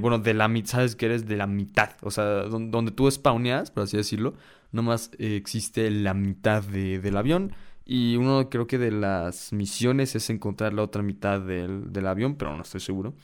Bueno, 0.00 0.18
de 0.18 0.34
la 0.34 0.46
mitad, 0.48 0.72
sabes 0.72 0.94
que 0.94 1.06
eres 1.06 1.26
de 1.26 1.36
la 1.36 1.46
mitad, 1.46 1.92
o 2.02 2.10
sea, 2.10 2.24
donde, 2.24 2.70
donde 2.70 2.90
tú 2.90 3.10
spawneas, 3.10 3.70
por 3.70 3.84
así 3.84 3.96
decirlo, 3.96 4.34
nomás 4.72 5.10
existe 5.18 5.90
la 5.90 6.12
mitad 6.12 6.62
de, 6.62 6.98
del 6.98 7.16
avión. 7.16 7.54
Y 7.84 8.16
uno 8.16 8.48
creo 8.50 8.66
que 8.66 8.78
de 8.78 8.90
las 8.90 9.52
misiones 9.52 10.14
es 10.16 10.30
encontrar 10.30 10.72
la 10.72 10.82
otra 10.82 11.02
mitad 11.02 11.40
del, 11.40 11.92
del 11.92 12.06
avión, 12.06 12.36
pero 12.36 12.56
no 12.56 12.62
estoy 12.62 12.80
seguro. 12.80 13.14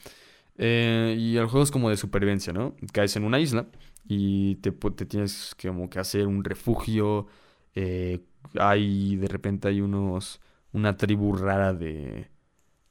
Eh, 0.58 1.16
y 1.18 1.36
el 1.36 1.46
juego 1.46 1.64
es 1.64 1.70
como 1.70 1.90
de 1.90 1.96
supervivencia, 1.96 2.52
¿no? 2.52 2.76
Caes 2.92 3.16
en 3.16 3.24
una 3.24 3.40
isla 3.40 3.66
y 4.06 4.56
te, 4.56 4.72
te 4.72 5.06
tienes 5.06 5.54
que, 5.56 5.68
como 5.68 5.88
que 5.90 5.98
hacer 6.00 6.26
un 6.26 6.44
refugio. 6.44 7.26
Eh, 7.74 8.20
hay, 8.58 9.16
de 9.16 9.28
repente 9.28 9.68
hay 9.68 9.80
unos, 9.80 10.40
una 10.72 10.96
tribu 10.96 11.34
rara 11.36 11.72
de, 11.74 12.28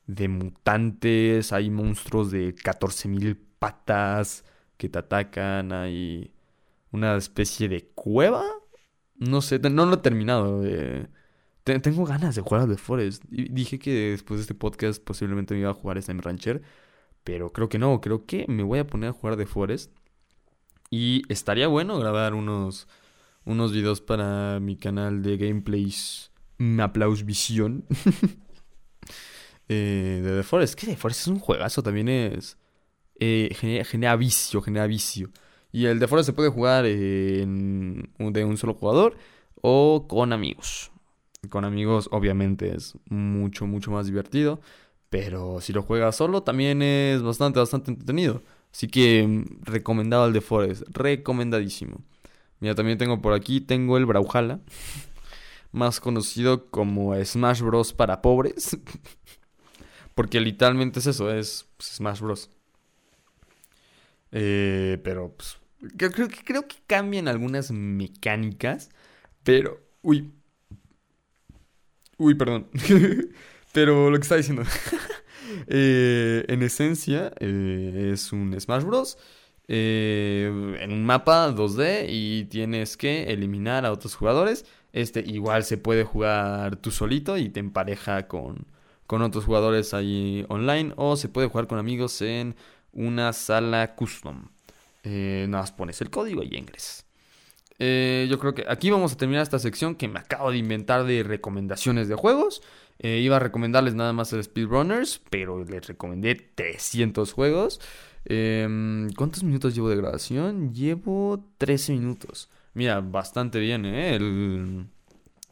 de 0.08 0.28
mutantes, 0.28 1.54
hay 1.54 1.70
monstruos 1.70 2.32
de 2.32 2.56
14.000 2.56 3.38
patas 3.60 4.46
que 4.78 4.90
te 4.90 5.00
atacan, 5.00 5.72
hay 5.74 6.34
una 6.92 7.16
especie 7.18 7.70
de 7.70 7.88
cueva. 7.96 8.44
No 9.16 9.42
sé, 9.42 9.60
no 9.60 9.86
lo 9.86 9.96
he 9.96 9.98
terminado. 9.98 10.64
Tengo 11.78 12.06
ganas 12.06 12.36
de 12.36 12.42
jugar 12.42 12.64
a 12.64 12.68
The 12.68 12.78
Forest. 12.78 13.24
Dije 13.30 13.78
que 13.78 14.12
después 14.12 14.40
de 14.40 14.42
este 14.42 14.56
podcast 14.56 15.04
posiblemente 15.04 15.54
me 15.54 15.60
iba 15.62 15.70
a 15.70 15.74
jugar 15.74 16.02
Slime 16.02 16.22
Rancher. 16.22 16.62
Pero 17.24 17.54
creo 17.54 17.70
que 17.70 17.78
no, 17.78 18.02
creo 18.02 18.26
que 18.26 18.46
me 18.48 18.64
voy 18.64 18.80
a 18.80 18.88
poner 18.88 19.12
a 19.12 19.14
jugar 19.14 19.38
The 19.38 19.46
Forest. 19.46 19.92
Y 20.90 21.22
estaría 21.30 21.68
bueno 21.68 22.00
grabar 22.00 22.34
unos, 22.34 22.88
unos 23.46 23.72
videos 23.74 24.02
para 24.02 24.60
mi 24.60 24.76
canal 24.76 25.22
de 25.22 25.38
gameplays 25.38 26.32
Aplaus 26.82 27.24
Visión. 27.24 27.86
eh, 29.70 30.22
de 30.24 30.38
The 30.38 30.44
Forest. 30.44 30.76
Que 30.76 30.88
The 30.88 30.98
Forest 30.98 31.22
es 31.22 31.28
un 31.28 31.40
juegazo, 31.40 31.84
también 31.84 32.10
es... 32.10 32.58
Eh, 33.22 33.54
genera, 33.86 34.16
vicio, 34.16 34.62
genera 34.62 34.88
vicio. 34.88 35.30
Y 35.72 35.86
el 35.86 36.00
The 36.00 36.08
Forest 36.08 36.28
se 36.28 36.34
puede 36.34 36.50
jugar 36.50 36.86
de 36.86 37.44
un 37.46 38.58
solo 38.58 38.74
jugador 38.74 39.18
o 39.62 40.08
con 40.08 40.34
amigos. 40.34 40.92
Con 41.48 41.64
amigos 41.64 42.10
obviamente 42.12 42.76
es 42.76 42.98
mucho, 43.10 43.66
mucho 43.66 43.92
más 43.92 44.08
divertido. 44.08 44.60
Pero 45.10 45.62
si 45.62 45.74
lo 45.74 45.84
juegas 45.84 46.16
solo 46.16 46.44
también 46.44 46.82
es 46.82 47.22
bastante, 47.22 47.60
bastante 47.60 47.92
entretenido. 47.92 48.44
Así 48.72 48.88
que 48.88 49.26
mm, 49.26 49.64
recomendado 49.64 50.28
el 50.28 50.34
de 50.34 50.42
Forest. 50.42 50.84
Recomendadísimo. 50.90 52.02
Mira, 52.60 52.76
también 52.76 52.98
tengo 52.98 53.22
por 53.22 53.34
aquí, 53.34 53.62
tengo 53.62 53.98
el 53.98 54.06
Brawlhalla. 54.06 54.60
Más 55.72 56.00
conocido 56.00 56.66
como 56.70 57.16
Smash 57.24 57.62
Bros. 57.62 57.94
para 57.94 58.22
pobres. 58.22 58.78
Porque 60.16 60.42
literalmente 60.42 61.00
es 61.00 61.08
eso, 61.08 61.32
es 61.32 61.68
pues, 61.78 61.90
Smash 61.90 62.20
Bros. 62.20 62.50
Eh, 64.32 65.00
pero 65.04 65.34
pues, 65.36 65.58
creo, 65.98 66.12
creo, 66.12 66.28
creo 66.44 66.68
que 66.68 66.76
cambian 66.86 67.28
algunas 67.28 67.72
mecánicas. 67.72 68.90
Pero, 69.44 69.80
uy. 70.02 70.34
Uy, 72.20 72.36
perdón. 72.36 72.68
Pero 73.74 74.10
lo 74.12 74.18
que 74.18 74.24
está 74.24 74.36
diciendo. 74.36 74.64
eh, 75.68 76.46
en 76.48 76.62
esencia, 76.64 77.32
eh, 77.40 78.12
es 78.14 78.32
un 78.34 78.60
Smash 78.60 78.84
Bros. 78.84 79.18
Eh, 79.70 80.78
en 80.82 80.92
un 80.92 81.06
mapa 81.06 81.50
2D 81.56 82.08
y 82.10 82.46
tienes 82.46 82.98
que 82.98 83.32
eliminar 83.32 83.86
a 83.86 83.92
otros 83.92 84.16
jugadores. 84.16 84.66
Este 84.92 85.22
igual 85.22 85.64
se 85.64 85.78
puede 85.78 86.04
jugar 86.04 86.76
tú 86.78 86.92
solito 86.92 87.38
y 87.38 87.50
te 87.50 87.60
empareja 87.62 88.28
con, 88.28 88.68
con 89.08 89.22
otros 89.22 89.46
jugadores 89.46 89.94
ahí 89.94 90.46
online. 90.50 90.94
O 90.98 91.16
se 91.16 91.30
puede 91.30 91.48
jugar 91.48 91.68
con 91.68 91.80
amigos 91.80 92.22
en 92.22 92.56
una 92.92 93.34
sala 93.34 93.96
custom. 93.96 94.50
Nada 95.04 95.48
más 95.48 95.72
pones 95.72 96.02
el 96.02 96.10
código 96.10 96.44
y 96.44 96.56
ingresas. 96.58 97.09
Eh, 97.80 98.28
yo 98.30 98.38
creo 98.40 98.54
que 98.54 98.66
aquí 98.68 98.90
vamos 98.92 99.14
a 99.14 99.18
terminar 99.18 99.42
esta 99.42 99.60
sección 99.60 99.96
que 99.96 100.08
me 100.08 100.20
acabo 100.20 100.52
de 100.52 100.58
inventar 100.58 101.06
de 101.06 101.24
recomendaciones 101.24 102.08
de 102.08 102.16
juegos. 102.16 102.62
Eh, 103.00 103.20
iba 103.20 103.38
a 103.38 103.40
recomendarles 103.40 103.96
nada 103.96 104.14
más 104.14 104.34
el 104.34 104.44
Speedrunners, 104.44 105.22
pero 105.30 105.64
les 105.64 105.88
recomendé 105.88 106.36
300 106.36 107.32
juegos. 107.32 107.80
Eh, 108.26 109.08
¿Cuántos 109.18 109.44
minutos 109.44 109.74
llevo 109.74 109.90
de 109.90 109.96
grabación? 109.96 110.74
Llevo 110.74 111.46
13 111.58 111.94
minutos. 111.94 112.50
Mira, 112.74 113.00
bastante 113.02 113.60
bien, 113.60 113.86
¿eh? 113.86 114.16
El, 114.16 114.88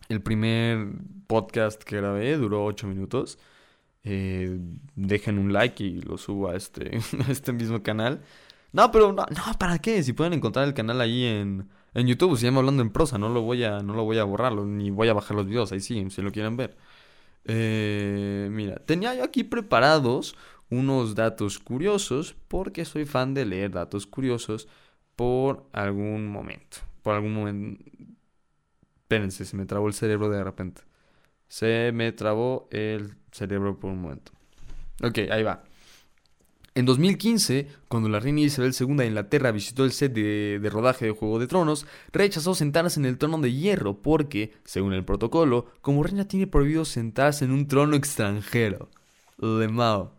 el 0.09 0.21
primer 0.21 0.87
podcast 1.27 1.81
que 1.83 1.97
grabé 1.97 2.37
duró 2.37 2.65
8 2.65 2.87
minutos. 2.87 3.39
Eh, 4.03 4.57
dejen 4.95 5.37
un 5.37 5.51
like 5.51 5.83
y 5.83 5.99
lo 6.01 6.17
subo 6.17 6.49
a 6.49 6.55
este, 6.55 6.99
este 7.29 7.51
mismo 7.51 7.83
canal. 7.83 8.21
No, 8.71 8.91
pero 8.91 9.11
no, 9.11 9.25
no, 9.25 9.59
¿para 9.59 9.79
qué? 9.79 10.01
Si 10.03 10.13
pueden 10.13 10.33
encontrar 10.33 10.67
el 10.67 10.73
canal 10.73 11.01
ahí 11.01 11.25
en, 11.25 11.67
en 11.97 12.05
YouTube, 12.05 12.37
se 12.37 12.45
llama 12.45 12.59
Hablando 12.59 12.83
en 12.83 12.91
Prosa, 12.91 13.17
no 13.17 13.27
lo 13.27 13.41
voy 13.41 13.63
a, 13.63 13.81
no 13.81 13.95
lo 13.95 14.03
voy 14.03 14.19
a 14.19 14.23
borrar, 14.23 14.53
ni 14.53 14.91
voy 14.91 15.07
a 15.07 15.13
bajar 15.13 15.35
los 15.35 15.47
videos, 15.47 15.71
ahí 15.71 15.79
sí, 15.79 16.07
si 16.11 16.21
lo 16.21 16.31
quieren 16.31 16.55
ver. 16.55 16.77
Eh, 17.43 18.49
mira, 18.51 18.75
tenía 18.85 19.15
yo 19.15 19.23
aquí 19.23 19.43
preparados 19.43 20.35
unos 20.69 21.15
datos 21.15 21.57
curiosos 21.57 22.35
porque 22.47 22.85
soy 22.85 23.05
fan 23.05 23.33
de 23.33 23.45
leer 23.45 23.71
datos 23.71 24.05
curiosos 24.05 24.67
por 25.15 25.67
algún 25.73 26.27
momento. 26.27 26.77
Por 27.01 27.15
algún 27.15 27.33
momento... 27.33 27.83
Espérense, 29.01 29.45
se 29.45 29.57
me 29.57 29.65
trabó 29.65 29.87
el 29.87 29.95
cerebro 29.95 30.29
de 30.29 30.43
repente. 30.43 30.83
Se 31.47 31.91
me 31.93 32.11
trabó 32.11 32.67
el 32.69 33.15
cerebro 33.31 33.79
por 33.79 33.89
un 33.89 34.01
momento. 34.01 34.33
Ok, 35.01 35.17
ahí 35.31 35.41
va. 35.41 35.63
En 36.77 36.85
2015, 36.85 37.67
cuando 37.87 38.07
la 38.07 38.19
reina 38.19 38.41
Isabel 38.41 38.71
II 38.79 38.97
de 38.97 39.07
Inglaterra 39.07 39.51
visitó 39.51 39.83
el 39.83 39.91
set 39.91 40.13
de, 40.13 40.69
rodaje 40.71 41.05
de 41.05 41.11
Juego 41.11 41.39
de 41.39 41.47
Tronos, 41.47 41.87
rechazó 42.13 42.53
sentarse 42.53 42.99
en 42.99 43.07
el 43.07 43.17
trono 43.17 43.39
de 43.39 43.51
hierro 43.51 43.99
porque, 44.03 44.53
según 44.63 44.93
el 44.93 45.03
protocolo, 45.03 45.65
como 45.81 46.03
reina 46.03 46.27
tiene 46.27 46.45
prohibido 46.45 46.85
sentarse 46.85 47.45
en 47.45 47.51
un 47.51 47.67
trono 47.67 47.95
extranjero. 47.95 48.91
De 49.39 49.67
Mao. 49.67 50.13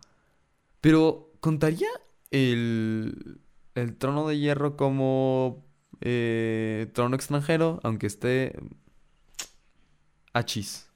Pero, 0.81 1.31
¿contaría 1.39 1.87
el, 2.29 3.39
el 3.75 3.95
trono 3.95 4.27
de 4.27 4.37
hierro 4.37 4.75
como 4.75 5.65
eh, 6.01 6.91
trono 6.93 7.15
extranjero, 7.15 7.79
aunque 7.83 8.07
esté 8.07 8.59
achis? 10.33 10.89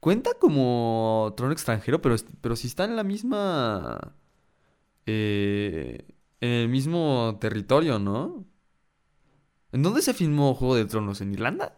Cuenta 0.00 0.32
como 0.34 1.32
trono 1.36 1.52
extranjero, 1.52 2.02
pero, 2.02 2.16
pero 2.40 2.56
si 2.56 2.66
está 2.66 2.86
en 2.86 2.96
la 2.96 3.04
misma 3.04 4.16
eh, 5.06 6.06
en 6.40 6.50
el 6.50 6.68
mismo 6.68 7.38
territorio, 7.40 7.98
¿no? 7.98 8.46
¿En 9.72 9.82
dónde 9.82 10.02
se 10.02 10.14
filmó 10.14 10.54
Juego 10.54 10.74
de 10.74 10.84
Tronos? 10.84 11.20
¿En 11.20 11.32
Irlanda? 11.32 11.76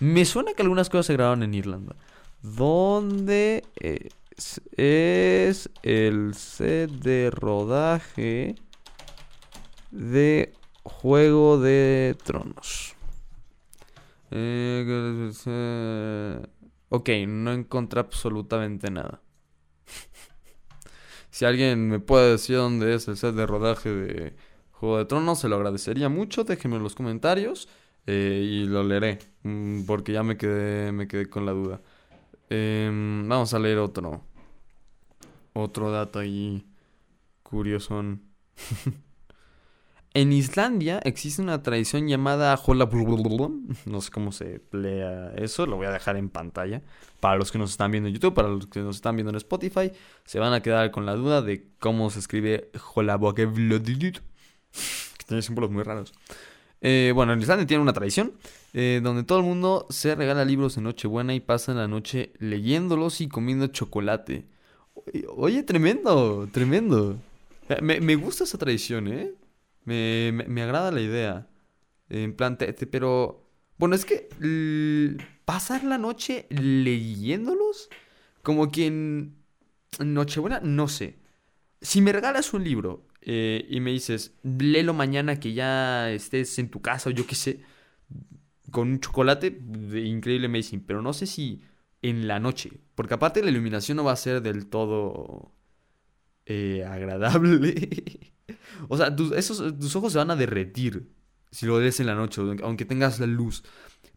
Me 0.00 0.24
suena 0.24 0.52
que 0.54 0.62
algunas 0.62 0.90
cosas 0.90 1.06
se 1.06 1.12
grabaron 1.14 1.42
en 1.42 1.54
Irlanda. 1.54 1.96
¿Dónde 2.42 3.64
es, 3.76 4.60
es 4.76 5.70
el 5.82 6.34
set 6.34 6.90
de 6.90 7.30
rodaje 7.30 8.56
de 9.90 10.52
Juego 10.82 11.60
de 11.60 12.16
Tronos? 12.24 12.96
Eh, 14.30 15.30
ok, 16.88 17.08
no 17.28 17.52
encontré 17.52 18.00
absolutamente 18.00 18.90
nada. 18.90 19.20
Si 21.32 21.46
alguien 21.46 21.88
me 21.88 21.98
puede 21.98 22.32
decir 22.32 22.56
dónde 22.56 22.94
es 22.94 23.08
el 23.08 23.16
set 23.16 23.34
de 23.34 23.46
rodaje 23.46 23.90
de 23.90 24.36
Juego 24.70 24.98
de 24.98 25.06
Tronos, 25.06 25.38
se 25.38 25.48
lo 25.48 25.56
agradecería 25.56 26.10
mucho. 26.10 26.44
Déjenme 26.44 26.76
en 26.76 26.82
los 26.82 26.94
comentarios 26.94 27.70
eh, 28.06 28.42
y 28.44 28.66
lo 28.66 28.82
leeré. 28.84 29.18
Mm, 29.42 29.84
porque 29.86 30.12
ya 30.12 30.22
me 30.22 30.36
quedé, 30.36 30.92
me 30.92 31.08
quedé 31.08 31.30
con 31.30 31.46
la 31.46 31.52
duda. 31.52 31.80
Em, 32.50 33.26
vamos 33.26 33.54
a 33.54 33.58
leer 33.58 33.78
otro. 33.78 34.22
Otro 35.54 35.90
dato 35.90 36.18
ahí 36.18 36.66
curioso. 37.42 38.02
En 40.14 40.30
Islandia 40.30 41.00
existe 41.04 41.40
una 41.40 41.62
tradición 41.62 42.06
llamada 42.06 42.60
No 43.86 44.00
sé 44.02 44.10
cómo 44.10 44.30
se 44.30 44.60
lea 44.70 45.32
eso, 45.36 45.64
lo 45.64 45.76
voy 45.76 45.86
a 45.86 45.90
dejar 45.90 46.16
en 46.16 46.28
pantalla. 46.28 46.82
Para 47.20 47.36
los 47.36 47.50
que 47.50 47.58
nos 47.58 47.70
están 47.70 47.92
viendo 47.92 48.08
en 48.08 48.14
YouTube, 48.14 48.34
para 48.34 48.48
los 48.48 48.66
que 48.66 48.80
nos 48.80 48.96
están 48.96 49.16
viendo 49.16 49.30
en 49.30 49.36
Spotify, 49.36 49.90
se 50.24 50.38
van 50.38 50.52
a 50.52 50.60
quedar 50.60 50.90
con 50.90 51.06
la 51.06 51.14
duda 51.14 51.40
de 51.40 51.66
cómo 51.78 52.10
se 52.10 52.18
escribe 52.18 52.68
Que 55.18 55.24
tiene 55.26 55.40
símbolos 55.40 55.70
muy 55.70 55.82
raros. 55.82 56.12
Eh, 56.82 57.12
bueno, 57.14 57.32
en 57.32 57.40
Islandia 57.40 57.66
tiene 57.66 57.82
una 57.82 57.92
tradición 57.92 58.32
eh, 58.74 59.00
donde 59.02 59.22
todo 59.22 59.38
el 59.38 59.44
mundo 59.44 59.86
se 59.88 60.14
regala 60.14 60.44
libros 60.44 60.76
en 60.76 60.84
Nochebuena 60.84 61.32
y 61.32 61.40
pasa 61.40 61.72
la 61.72 61.88
noche 61.88 62.32
leyéndolos 62.38 63.20
y 63.22 63.28
comiendo 63.28 63.68
chocolate. 63.68 64.44
Oye, 65.36 65.62
tremendo, 65.62 66.48
tremendo. 66.52 67.16
Me, 67.80 68.00
me 68.00 68.16
gusta 68.16 68.44
esa 68.44 68.58
tradición, 68.58 69.08
¿eh? 69.08 69.32
Me, 69.84 70.32
me, 70.32 70.62
agrada 70.62 70.90
la 70.90 71.00
idea. 71.00 71.48
En 72.08 72.34
plan, 72.34 72.58
pero... 72.90 73.38
Bueno, 73.78 73.96
es 73.96 74.04
que 74.04 74.28
pasar 75.44 75.82
la 75.82 75.98
noche 75.98 76.46
leyéndolos, 76.50 77.88
como 78.42 78.70
que 78.70 78.86
en 78.86 79.36
Nochebuena, 79.98 80.60
no 80.60 80.88
sé. 80.88 81.18
Si 81.80 82.00
me 82.00 82.12
regalas 82.12 82.54
un 82.54 82.64
libro 82.64 83.08
eh, 83.22 83.66
y 83.68 83.80
me 83.80 83.90
dices, 83.90 84.34
léelo 84.42 84.94
mañana 84.94 85.40
que 85.40 85.52
ya 85.52 86.10
estés 86.10 86.58
en 86.58 86.70
tu 86.70 86.80
casa 86.80 87.10
o 87.10 87.12
yo 87.12 87.26
qué 87.26 87.34
sé, 87.34 87.60
con 88.70 88.88
un 88.88 89.00
chocolate, 89.00 89.46
increíble 89.48 90.46
amazing, 90.46 90.80
pero 90.80 91.02
no 91.02 91.12
sé 91.12 91.26
si 91.26 91.62
en 92.02 92.26
la 92.26 92.40
noche, 92.40 92.72
porque 92.94 93.14
aparte 93.14 93.42
la 93.42 93.50
iluminación 93.50 93.96
no 93.96 94.04
va 94.04 94.12
a 94.12 94.16
ser 94.16 94.42
del 94.42 94.66
todo 94.68 95.52
eh, 96.46 96.84
agradable. 96.84 97.74
O 98.88 98.96
sea, 98.96 99.14
tus, 99.14 99.32
esos, 99.32 99.78
tus 99.78 99.94
ojos 99.96 100.12
se 100.12 100.18
van 100.18 100.30
a 100.30 100.36
derretir 100.36 101.08
si 101.50 101.66
lo 101.66 101.76
ves 101.76 102.00
en 102.00 102.06
la 102.06 102.14
noche, 102.14 102.40
aunque 102.62 102.84
tengas 102.84 103.20
la 103.20 103.26
luz. 103.26 103.62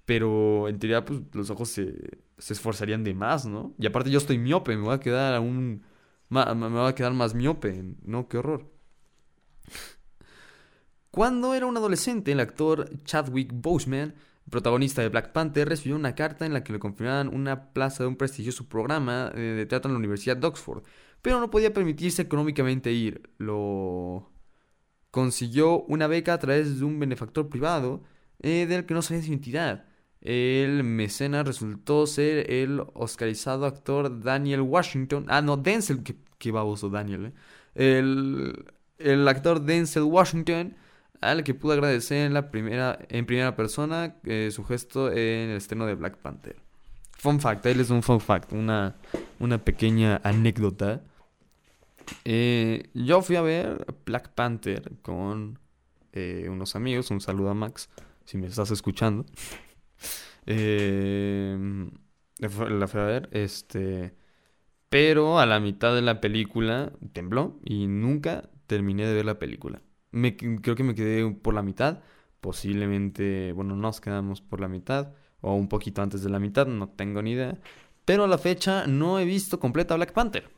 Pero 0.06 0.68
en 0.70 0.80
teoría, 0.80 1.04
pues 1.04 1.22
los 1.34 1.50
ojos 1.50 1.70
se, 1.70 2.20
se 2.38 2.54
esforzarían 2.54 3.04
de 3.04 3.14
más, 3.14 3.46
¿no? 3.46 3.74
Y 3.78 3.86
aparte 3.88 4.10
yo 4.10 4.18
estoy 4.20 4.38
miope, 4.38 4.76
me 4.76 4.84
voy 4.84 4.94
a 4.94 5.00
quedar 5.00 5.36
aún... 5.36 5.84
Me 6.30 6.44
va 6.44 6.88
a 6.88 6.96
quedar 6.96 7.14
más 7.14 7.36
miope, 7.36 7.84
¿no? 8.04 8.28
Qué 8.28 8.38
horror. 8.38 8.72
Cuando 11.12 11.54
era 11.54 11.66
un 11.66 11.78
adolescente, 11.78 12.32
el 12.34 12.40
actor 12.40 12.90
Chadwick 13.06 13.52
Boseman, 13.54 14.16
protagonista 14.50 15.02
de 15.02 15.10
Black 15.10 15.32
Panther, 15.32 15.70
recibió 15.70 15.96
una 15.96 16.14
carta 16.14 16.46
en 16.46 16.54
la 16.54 16.64
que 16.64 16.74
le 16.74 16.80
confirmaban 16.80 17.34
una 17.34 17.72
plaza 17.72 18.04
de 18.04 18.10
un 18.10 18.18
prestigioso 18.18 18.68
programa 18.68 19.32
eh, 19.34 19.40
de 19.40 19.66
teatro 19.66 19.90
en 19.90 19.94
la 19.94 20.00
Universidad 20.00 20.36
de 20.36 20.48
Oxford, 20.48 20.84
pero 21.26 21.40
no 21.40 21.50
podía 21.50 21.74
permitirse 21.74 22.22
económicamente 22.22 22.92
ir. 22.92 23.32
Lo 23.40 24.30
consiguió 25.10 25.82
una 25.86 26.06
beca 26.06 26.36
a 26.36 26.38
través 26.38 26.78
de 26.78 26.86
un 26.86 27.00
benefactor 27.00 27.50
privado 27.50 28.04
eh, 28.44 28.68
del 28.68 28.86
que 28.86 28.94
no 28.94 29.02
sabía 29.02 29.24
su 29.24 29.30
identidad. 29.30 29.86
El 30.22 30.84
mecenas 30.84 31.48
resultó 31.48 32.06
ser 32.06 32.52
el 32.52 32.84
oscarizado 32.94 33.66
actor 33.66 34.22
Daniel 34.22 34.62
Washington. 34.62 35.26
Ah, 35.28 35.42
no, 35.42 35.58
Denzel. 35.58 36.04
Qué, 36.38 36.52
baboso 36.52 36.92
Daniel, 36.92 37.34
eh. 37.74 38.04
El, 39.00 39.28
actor 39.28 39.62
Denzel 39.62 40.04
Washington, 40.04 40.76
al 41.22 41.44
que 41.44 41.56
pudo 41.56 41.74
agradecer 41.74 42.28
en, 42.28 42.36
la 42.36 42.52
primera, 42.52 43.00
en 43.10 43.26
primera 43.26 43.56
persona 43.56 44.18
eh, 44.26 44.52
su 44.52 44.64
gesto 44.64 45.12
en 45.12 45.50
el 45.50 45.58
estreno 45.58 45.88
de 45.88 45.96
Black 45.96 46.18
Panther. 46.18 46.58
Fun 47.18 47.40
fact, 47.40 47.66
ahí 47.66 47.74
les 47.74 47.90
un 47.90 48.04
fun 48.04 48.20
fact, 48.20 48.54
una, 48.54 48.96
una 49.40 49.58
pequeña 49.58 50.22
anécdota. 50.24 51.02
Eh, 52.24 52.90
yo 52.94 53.22
fui 53.22 53.36
a 53.36 53.42
ver 53.42 53.86
Black 54.06 54.30
Panther 54.34 54.92
con 55.02 55.60
eh, 56.14 56.48
unos 56.50 56.76
amigos. 56.76 57.12
Un 57.12 57.22
saludo 57.22 57.50
a 57.50 57.54
Max, 57.54 57.90
si 58.26 58.38
me 58.38 58.48
estás 58.48 58.72
escuchando. 58.72 59.26
eh, 60.46 61.58
la 62.40 62.88
fui 62.88 63.00
a 63.00 63.06
ver, 63.06 63.30
este. 63.32 64.16
Pero 64.90 65.40
a 65.40 65.46
la 65.46 65.60
mitad 65.60 65.94
de 65.96 66.02
la 66.02 66.22
película 66.22 66.94
tembló 67.14 67.60
y 67.64 67.88
nunca 67.88 68.50
terminé 68.68 69.06
de 69.06 69.14
ver 69.14 69.26
la 69.26 69.40
película. 69.40 69.82
Creo 70.12 70.76
que 70.76 70.84
me 70.84 70.96
quedé 70.96 71.30
por 71.32 71.54
la 71.54 71.62
mitad. 71.62 72.02
Posiblemente, 72.40 73.52
bueno, 73.54 73.76
nos 73.76 74.00
quedamos 74.02 74.42
por 74.42 74.62
la 74.62 74.68
mitad 74.68 75.14
o 75.42 75.54
un 75.54 75.68
poquito 75.68 76.02
antes 76.02 76.24
de 76.24 76.30
la 76.30 76.40
mitad, 76.40 76.66
no 76.68 76.90
tengo 76.90 77.22
ni 77.22 77.32
idea. 77.32 77.60
Pero 78.06 78.24
a 78.24 78.28
la 78.28 78.38
fecha 78.38 78.88
no 78.88 79.20
he 79.20 79.26
visto 79.26 79.60
completa 79.60 79.96
Black 79.96 80.14
Panther. 80.14 80.50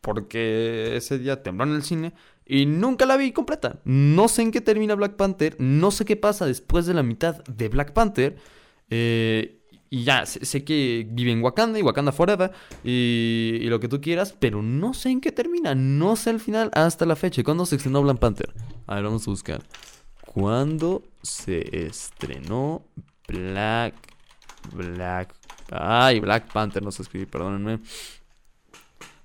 Porque 0.00 0.96
ese 0.96 1.18
día 1.18 1.42
tembló 1.42 1.64
en 1.64 1.74
el 1.74 1.82
cine 1.82 2.12
y 2.46 2.66
nunca 2.66 3.06
la 3.06 3.16
vi 3.16 3.32
completa. 3.32 3.80
No 3.84 4.28
sé 4.28 4.42
en 4.42 4.50
qué 4.50 4.60
termina 4.60 4.94
Black 4.94 5.16
Panther, 5.16 5.56
no 5.58 5.90
sé 5.90 6.04
qué 6.04 6.16
pasa 6.16 6.46
después 6.46 6.86
de 6.86 6.94
la 6.94 7.02
mitad 7.02 7.42
de 7.44 7.68
Black 7.68 7.92
Panther. 7.92 8.36
Eh, 8.90 9.62
y 9.88 10.04
ya, 10.04 10.24
sé, 10.24 10.64
que 10.64 11.06
vive 11.10 11.32
en 11.32 11.42
Wakanda 11.42 11.78
y 11.78 11.82
Wakanda 11.82 12.12
Forever 12.12 12.50
y, 12.82 13.58
y, 13.60 13.66
lo 13.66 13.78
que 13.78 13.88
tú 13.88 14.00
quieras, 14.00 14.34
pero 14.38 14.62
no 14.62 14.94
sé 14.94 15.10
en 15.10 15.20
qué 15.20 15.32
termina, 15.32 15.74
no 15.74 16.16
sé 16.16 16.30
al 16.30 16.40
final 16.40 16.70
hasta 16.72 17.04
la 17.04 17.14
fecha. 17.14 17.44
¿Cuándo 17.44 17.66
se 17.66 17.76
estrenó 17.76 18.02
Black 18.02 18.18
Panther? 18.18 18.54
A 18.86 18.94
ver, 18.94 19.04
vamos 19.04 19.28
a 19.28 19.30
buscar. 19.30 19.62
¿Cuándo 20.24 21.02
se 21.22 21.86
estrenó 21.86 22.86
Black... 23.28 23.94
Black... 24.72 25.34
Ay, 25.70 26.20
Black 26.20 26.50
Panther, 26.52 26.82
no 26.82 26.90
sé 26.90 27.02
escribir, 27.02 27.28
perdónenme. 27.28 27.80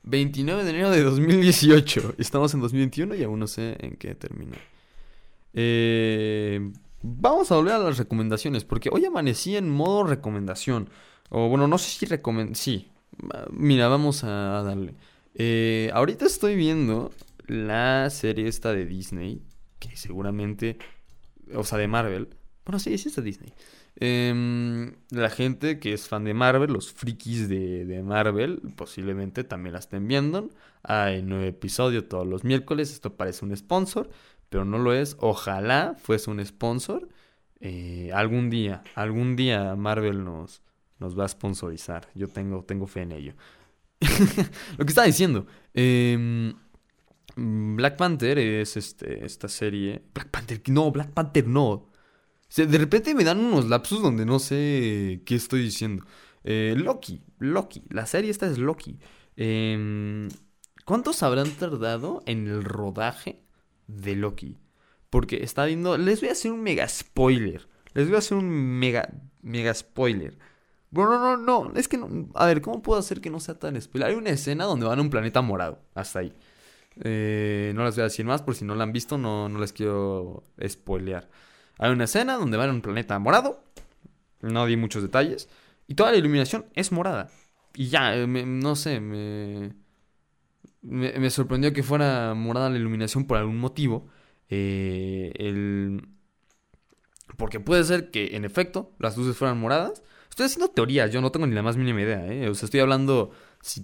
29 0.09 0.63
de 0.63 0.69
enero 0.69 0.89
de 0.89 1.03
2018. 1.03 2.15
Estamos 2.17 2.53
en 2.53 2.61
2021 2.61 3.15
y 3.15 3.23
aún 3.23 3.39
no 3.39 3.47
sé 3.47 3.75
en 3.79 3.97
qué 3.97 4.15
termina. 4.15 4.57
Eh, 5.53 6.71
vamos 7.01 7.51
a 7.51 7.55
volver 7.55 7.73
a 7.73 7.79
las 7.79 7.97
recomendaciones, 7.97 8.63
porque 8.63 8.89
hoy 8.91 9.05
amanecí 9.05 9.57
en 9.57 9.69
modo 9.69 10.05
recomendación. 10.05 10.89
O 11.29 11.49
bueno, 11.49 11.67
no 11.67 11.77
sé 11.77 11.89
si 11.91 12.05
recomend... 12.05 12.55
Sí, 12.55 12.87
mira, 13.51 13.89
vamos 13.89 14.23
a 14.23 14.63
darle. 14.63 14.95
Eh, 15.35 15.91
ahorita 15.93 16.25
estoy 16.25 16.55
viendo 16.55 17.11
la 17.45 18.09
serie 18.09 18.47
esta 18.47 18.71
de 18.71 18.85
Disney, 18.85 19.41
que 19.79 19.97
seguramente... 19.97 20.77
O 21.53 21.63
sea, 21.63 21.77
de 21.77 21.87
Marvel. 21.87 22.29
Bueno, 22.65 22.79
sí, 22.79 22.97
sí 22.97 23.09
es 23.09 23.15
de 23.15 23.21
Disney. 23.21 23.53
Em, 23.99 24.93
la 25.09 25.29
gente 25.31 25.79
que 25.79 25.91
es 25.91 26.07
fan 26.07 26.23
de 26.23 26.35
Marvel, 26.35 26.71
los 26.71 26.93
frikis 26.93 27.49
de, 27.49 28.03
Marvel, 28.03 28.61
posiblemente 28.75 29.43
también 29.43 29.73
la 29.73 29.79
estén 29.79 30.07
viendo. 30.07 30.49
Hay 30.83 31.23
nueve 31.23 31.47
episodios 31.47 32.07
todos 32.07 32.27
los 32.27 32.43
miércoles. 32.43 32.91
Esto 32.91 33.15
parece 33.15 33.43
un 33.43 33.57
sponsor, 33.57 34.09
pero 34.49 34.65
no 34.65 34.77
lo 34.77 34.93
es. 34.93 35.17
Ojalá 35.19 35.95
fuese 35.99 36.29
un 36.29 36.45
sponsor. 36.45 37.09
Eh, 37.59 38.11
algún 38.13 38.51
día, 38.51 38.83
algún 38.93 39.35
día 39.35 39.75
Marvel 39.75 40.23
nos, 40.23 40.61
nos 40.99 41.17
va 41.17 41.25
a 41.25 41.27
sponsorizar. 41.27 42.07
Yo 42.13 42.27
tengo, 42.27 42.63
tengo 42.63 42.85
fe 42.85 43.01
en 43.01 43.13
ello. 43.13 43.33
lo 44.77 44.85
que 44.85 44.89
estaba 44.89 45.07
diciendo. 45.07 45.47
Em, 45.73 46.53
Black 47.35 47.97
Panther 47.97 48.37
es 48.37 48.77
este, 48.77 49.25
esta 49.25 49.47
serie. 49.47 50.03
Black 50.13 50.29
Panther, 50.29 50.61
no, 50.67 50.91
Black 50.91 51.09
Panther 51.11 51.47
no 51.47 51.96
de 52.55 52.77
repente 52.77 53.13
me 53.13 53.23
dan 53.23 53.39
unos 53.39 53.67
lapsus 53.69 54.01
donde 54.01 54.25
no 54.25 54.39
sé 54.39 55.21
qué 55.25 55.35
estoy 55.35 55.63
diciendo. 55.63 56.05
Eh, 56.43 56.75
Loki, 56.77 57.21
Loki, 57.39 57.83
la 57.89 58.05
serie 58.05 58.31
esta 58.31 58.47
es 58.47 58.57
Loki. 58.57 58.97
Eh, 59.35 60.27
¿Cuántos 60.87 61.21
habrán 61.21 61.51
tardado 61.51 62.23
en 62.25 62.47
el 62.47 62.63
rodaje 62.63 63.41
de 63.87 64.15
Loki? 64.15 64.57
Porque 65.09 65.43
está 65.43 65.65
viendo. 65.65 65.97
Les 65.97 66.21
voy 66.21 66.29
a 66.29 66.31
hacer 66.31 66.51
un 66.53 66.63
mega 66.63 66.87
spoiler. 66.87 67.67
Les 67.93 68.07
voy 68.07 68.15
a 68.15 68.19
hacer 68.19 68.37
un 68.37 68.49
mega, 68.49 69.09
mega 69.41 69.73
spoiler. 69.73 70.37
Bueno, 70.89 71.19
no, 71.19 71.35
no, 71.35 71.65
no. 71.65 71.75
Es 71.77 71.89
que 71.89 71.97
no. 71.97 72.29
A 72.35 72.45
ver, 72.45 72.61
¿cómo 72.61 72.81
puedo 72.81 72.97
hacer 72.99 73.19
que 73.19 73.29
no 73.29 73.41
sea 73.41 73.59
tan 73.59 73.81
spoiler? 73.81 74.11
Hay 74.11 74.15
una 74.15 74.29
escena 74.29 74.63
donde 74.63 74.85
van 74.85 74.99
a 74.99 75.01
un 75.01 75.09
planeta 75.09 75.41
morado. 75.41 75.81
Hasta 75.93 76.19
ahí. 76.19 76.33
Eh, 77.03 77.73
no 77.75 77.83
les 77.83 77.95
voy 77.95 78.03
a 78.03 78.05
decir 78.05 78.25
más 78.25 78.41
por 78.41 78.55
si 78.55 78.63
no 78.63 78.73
la 78.73 78.83
han 78.83 78.93
visto, 78.93 79.17
no, 79.17 79.49
no 79.49 79.59
les 79.59 79.73
quiero 79.73 80.43
spoilear. 80.65 81.29
Hay 81.77 81.91
una 81.91 82.05
escena 82.05 82.35
donde 82.35 82.57
van 82.57 82.69
a 82.69 82.73
un 82.73 82.81
planeta 82.81 83.17
morado. 83.19 83.63
No 84.41 84.65
di 84.65 84.77
muchos 84.77 85.01
detalles. 85.01 85.49
Y 85.87 85.95
toda 85.95 86.11
la 86.11 86.17
iluminación 86.17 86.65
es 86.73 86.91
morada. 86.91 87.29
Y 87.73 87.87
ya, 87.87 88.15
eh, 88.15 88.27
no 88.27 88.75
sé, 88.75 88.99
me, 88.99 89.73
me, 90.81 91.29
sorprendió 91.29 91.73
que 91.73 91.83
fuera 91.83 92.33
morada 92.33 92.69
la 92.69 92.77
iluminación 92.77 93.25
por 93.25 93.37
algún 93.37 93.57
motivo. 93.57 94.07
Eh, 94.49 95.31
el, 95.35 96.07
porque 97.37 97.59
puede 97.59 97.83
ser 97.83 98.09
que, 98.11 98.35
en 98.35 98.45
efecto, 98.45 98.95
las 98.99 99.17
luces 99.17 99.37
fueran 99.37 99.59
moradas. 99.59 100.03
Estoy 100.29 100.47
haciendo 100.47 100.69
teorías, 100.69 101.11
yo 101.11 101.21
no 101.21 101.31
tengo 101.31 101.47
ni 101.47 101.55
la 101.55 101.63
más 101.63 101.77
mínima 101.77 102.01
idea, 102.01 102.25
¿eh? 102.27 102.49
O 102.49 102.55
sea, 102.55 102.65
estoy 102.65 102.79
hablando 102.79 103.31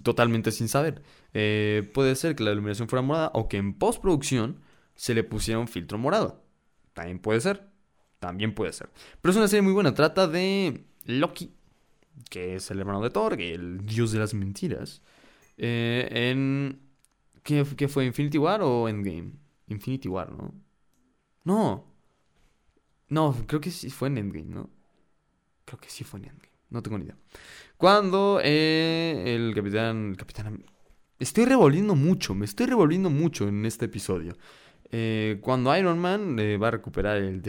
totalmente 0.02 0.52
sin 0.52 0.68
saber. 0.68 1.02
Puede 1.32 2.14
ser 2.16 2.36
que 2.36 2.44
la 2.44 2.52
iluminación 2.52 2.88
fuera 2.88 3.02
morada 3.02 3.30
o 3.34 3.48
que 3.48 3.56
en 3.56 3.74
postproducción 3.74 4.60
se 4.94 5.14
le 5.14 5.24
pusiera 5.24 5.58
un 5.58 5.68
filtro 5.68 5.98
morado. 5.98 6.44
También 6.92 7.18
puede 7.18 7.40
ser. 7.40 7.73
También 8.24 8.54
puede 8.54 8.72
ser. 8.72 8.88
Pero 9.20 9.32
es 9.32 9.36
una 9.36 9.48
serie 9.48 9.60
muy 9.60 9.74
buena. 9.74 9.92
Trata 9.92 10.26
de 10.26 10.82
Loki, 11.04 11.52
que 12.30 12.54
es 12.54 12.70
el 12.70 12.80
hermano 12.80 13.02
de 13.02 13.10
Thor, 13.10 13.38
el 13.38 13.84
dios 13.84 14.12
de 14.12 14.18
las 14.18 14.32
mentiras. 14.32 15.02
Eh, 15.58 16.08
en. 16.10 16.80
¿qué, 17.42 17.66
¿Qué 17.76 17.86
fue? 17.86 18.06
¿Infinity 18.06 18.38
War 18.38 18.62
o 18.62 18.88
Endgame? 18.88 19.32
Infinity 19.68 20.08
War, 20.08 20.32
¿no? 20.32 20.54
No. 21.44 21.84
No, 23.10 23.36
creo 23.46 23.60
que 23.60 23.70
sí 23.70 23.90
fue 23.90 24.08
en 24.08 24.16
Endgame, 24.16 24.54
¿no? 24.54 24.70
Creo 25.66 25.78
que 25.78 25.90
sí 25.90 26.02
fue 26.02 26.20
en 26.20 26.30
Endgame. 26.30 26.54
No 26.70 26.82
tengo 26.82 26.96
ni 26.96 27.04
idea. 27.04 27.18
Cuando 27.76 28.40
eh, 28.42 29.34
el 29.36 29.54
capitán. 29.54 30.12
El 30.12 30.16
capitán. 30.16 30.64
Estoy 31.18 31.44
revolviendo 31.44 31.94
mucho, 31.94 32.34
me 32.34 32.46
estoy 32.46 32.64
revolviendo 32.64 33.10
mucho 33.10 33.46
en 33.48 33.66
este 33.66 33.84
episodio. 33.84 34.34
Eh, 34.90 35.40
cuando 35.42 35.76
Iron 35.76 35.98
Man 35.98 36.38
va 36.38 36.68
a 36.68 36.70
recuperar 36.70 37.18
el 37.18 37.42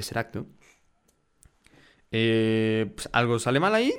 Tesseracto, 2.16 2.96
pues 2.96 3.10
algo 3.14 3.40
sale 3.40 3.60
mal 3.60 3.76
ahí 3.76 3.94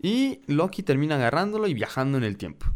y 0.00 0.42
Loki 0.46 0.82
termina 0.82 1.16
agarrándolo 1.16 1.66
y 1.66 1.74
viajando 1.74 2.18
en 2.18 2.24
el 2.24 2.36
tiempo. 2.36 2.66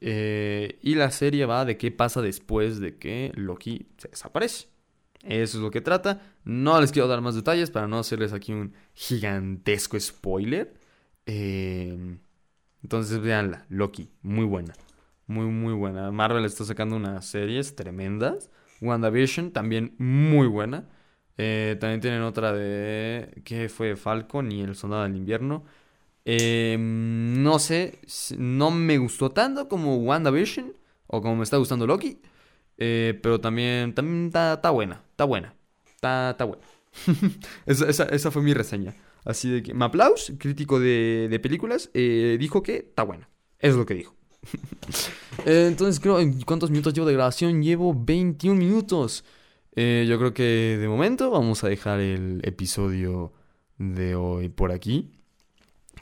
y 0.00 0.94
la 0.96 1.10
serie 1.10 1.46
va 1.46 1.64
de 1.64 1.76
qué 1.78 1.90
pasa 1.90 2.20
después 2.20 2.80
de 2.80 2.98
que 2.98 3.32
Loki 3.34 3.88
se 3.96 4.08
desaparece. 4.08 4.68
Eso 5.24 5.58
es 5.58 5.62
lo 5.62 5.70
que 5.70 5.80
trata. 5.80 6.20
No 6.44 6.80
les 6.80 6.92
quiero 6.92 7.08
dar 7.08 7.20
más 7.20 7.34
detalles 7.34 7.70
para 7.70 7.88
no 7.88 7.98
hacerles 7.98 8.32
aquí 8.32 8.52
un 8.52 8.74
gigantesco 8.92 9.98
spoiler. 9.98 10.74
Eh, 11.26 12.18
entonces 12.82 13.18
veanla, 13.20 13.64
Loki, 13.70 14.10
muy 14.22 14.44
buena. 14.44 14.74
Muy, 15.26 15.46
muy 15.46 15.72
buena. 15.72 16.10
Marvel 16.10 16.44
está 16.44 16.64
sacando 16.64 16.96
unas 16.96 17.24
series 17.24 17.74
tremendas. 17.74 18.50
WandaVision, 18.82 19.52
también 19.52 19.94
muy 19.98 20.46
buena. 20.46 20.88
Eh, 21.36 21.76
también 21.80 22.00
tienen 22.00 22.22
otra 22.22 22.52
de. 22.52 23.42
¿Qué 23.44 23.68
fue? 23.68 23.96
Falcon 23.96 24.52
y 24.52 24.62
El 24.62 24.76
Soldado 24.76 25.02
del 25.02 25.16
Invierno. 25.16 25.64
Eh, 26.24 26.76
no 26.78 27.58
sé, 27.58 27.98
no 28.38 28.70
me 28.70 28.96
gustó 28.98 29.30
tanto 29.30 29.68
como 29.68 29.96
WandaVision 29.96 30.72
o 31.06 31.20
como 31.20 31.36
me 31.36 31.44
está 31.44 31.58
gustando 31.58 31.86
Loki. 31.86 32.20
Eh, 32.78 33.18
pero 33.22 33.40
también, 33.40 33.94
también 33.94 34.26
está, 34.26 34.70
buena, 34.70 35.02
está 35.10 35.24
buena, 35.24 35.54
está, 35.94 36.36
buena. 36.44 36.62
esa, 37.66 38.04
esa, 38.04 38.30
fue 38.30 38.42
mi 38.42 38.54
reseña. 38.54 38.94
Así 39.24 39.50
de 39.50 39.62
que 39.62 39.74
Maplaus, 39.74 40.32
crítico 40.38 40.80
de, 40.80 41.28
de 41.30 41.38
películas, 41.40 41.90
eh, 41.94 42.36
dijo 42.38 42.62
que 42.62 42.76
está 42.76 43.02
buena. 43.04 43.28
Es 43.58 43.74
lo 43.74 43.86
que 43.86 43.94
dijo. 43.94 44.14
Entonces 45.46 46.00
creo, 46.00 46.18
¿cuántos 46.46 46.70
minutos 46.70 46.94
llevo 46.94 47.06
de 47.06 47.14
grabación? 47.14 47.62
Llevo 47.62 47.94
21 47.94 48.58
minutos. 48.58 49.24
Yo 49.76 50.18
creo 50.18 50.34
que 50.34 50.78
de 50.80 50.88
momento 50.88 51.30
vamos 51.30 51.64
a 51.64 51.68
dejar 51.68 52.00
el 52.00 52.40
episodio 52.44 53.32
de 53.78 54.14
hoy 54.14 54.48
por 54.48 54.72
aquí. 54.72 55.10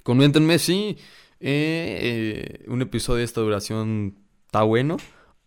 Coméntenme 0.02 0.58
si 0.58 0.98
un 1.40 2.82
episodio 2.82 3.18
de 3.18 3.24
esta 3.24 3.40
duración 3.40 4.16
está 4.46 4.62
bueno 4.62 4.98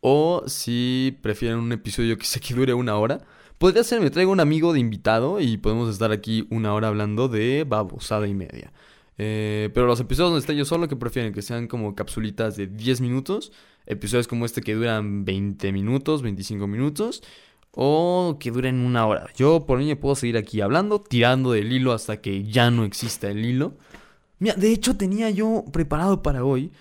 o 0.08 0.44
si 0.48 1.18
prefieren 1.22 1.58
un 1.58 1.72
episodio 1.72 2.18
que 2.18 2.26
sé 2.26 2.40
que 2.40 2.54
dure 2.54 2.74
una 2.74 2.96
hora. 2.98 3.26
Podría 3.58 3.84
ser, 3.84 4.02
me 4.02 4.12
traigo 4.12 4.32
un 4.32 4.40
amigo 4.40 4.74
de 4.74 4.80
invitado 4.80 5.40
y 5.40 5.58
podemos 5.58 5.90
estar 5.92 6.12
aquí 6.12 6.46
una 6.52 6.74
hora 6.74 6.90
hablando 6.90 7.28
de 7.28 7.66
babosada 7.68 8.28
y 8.28 8.34
media. 8.34 8.72
Eh, 9.18 9.70
pero 9.74 9.88
los 9.88 10.00
episodios 10.00 10.32
donde 10.32 10.42
esté 10.42 10.56
yo 10.56 10.66
solo, 10.66 10.88
que 10.88 10.96
prefieren 10.96 11.34
que 11.34 11.42
sean 11.42 11.68
como 11.68 11.96
capsulitas 11.96 12.58
de 12.58 12.68
10 12.68 13.02
minutos, 13.02 13.52
episodios 13.86 14.28
como 14.28 14.46
este 14.46 14.62
que 14.62 14.76
duran 14.76 15.26
20 15.26 15.72
minutos, 15.72 16.22
25 16.22 16.68
minutos, 16.68 17.24
o 17.76 18.38
que 18.40 18.52
duren 18.52 18.80
una 18.80 19.06
hora. 19.06 19.28
Yo 19.36 19.66
por 19.66 19.80
mí 19.80 19.86
me 19.86 19.96
puedo 19.96 20.16
seguir 20.16 20.38
aquí 20.38 20.62
hablando, 20.62 21.00
tirando 21.02 21.52
del 21.52 21.72
hilo 21.72 21.94
hasta 21.94 22.22
que 22.22 22.44
ya 22.46 22.72
no 22.72 22.86
exista 22.86 23.30
el 23.30 23.46
hilo. 23.46 23.74
Mira, 24.40 24.56
de 24.56 24.72
hecho 24.72 24.98
tenía 24.98 25.30
yo 25.30 25.66
preparado 25.72 26.22
para 26.24 26.44
hoy 26.44 26.72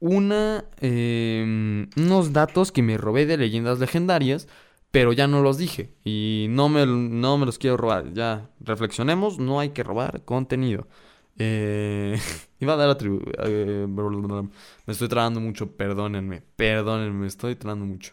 una, 0.00 0.64
em, 0.80 1.88
unos 1.96 2.32
datos 2.32 2.72
que 2.72 2.82
me 2.82 2.98
robé 2.98 3.26
de 3.26 3.36
leyendas 3.36 3.78
legendarias, 3.78 4.48
pero 4.90 5.12
ya 5.12 5.26
no 5.26 5.42
los 5.42 5.58
dije 5.58 5.90
y 6.04 6.46
no 6.50 6.68
me, 6.68 6.84
no 6.86 7.38
me 7.38 7.46
los 7.46 7.58
quiero 7.58 7.76
robar. 7.76 8.12
Ya 8.12 8.50
reflexionemos, 8.60 9.38
no 9.38 9.60
hay 9.60 9.70
que 9.70 9.82
robar 9.82 10.22
contenido. 10.24 10.86
Eh, 11.38 12.18
iba 12.60 12.74
a 12.74 12.76
dar 12.76 12.90
atributo. 12.90 13.30
Eh, 13.44 13.86
me 14.86 14.92
estoy 14.92 15.08
trabando 15.08 15.40
mucho, 15.40 15.72
perdónenme, 15.72 16.42
perdónenme, 16.56 17.20
me 17.20 17.26
estoy 17.26 17.56
trabando 17.56 17.86
mucho. 17.86 18.12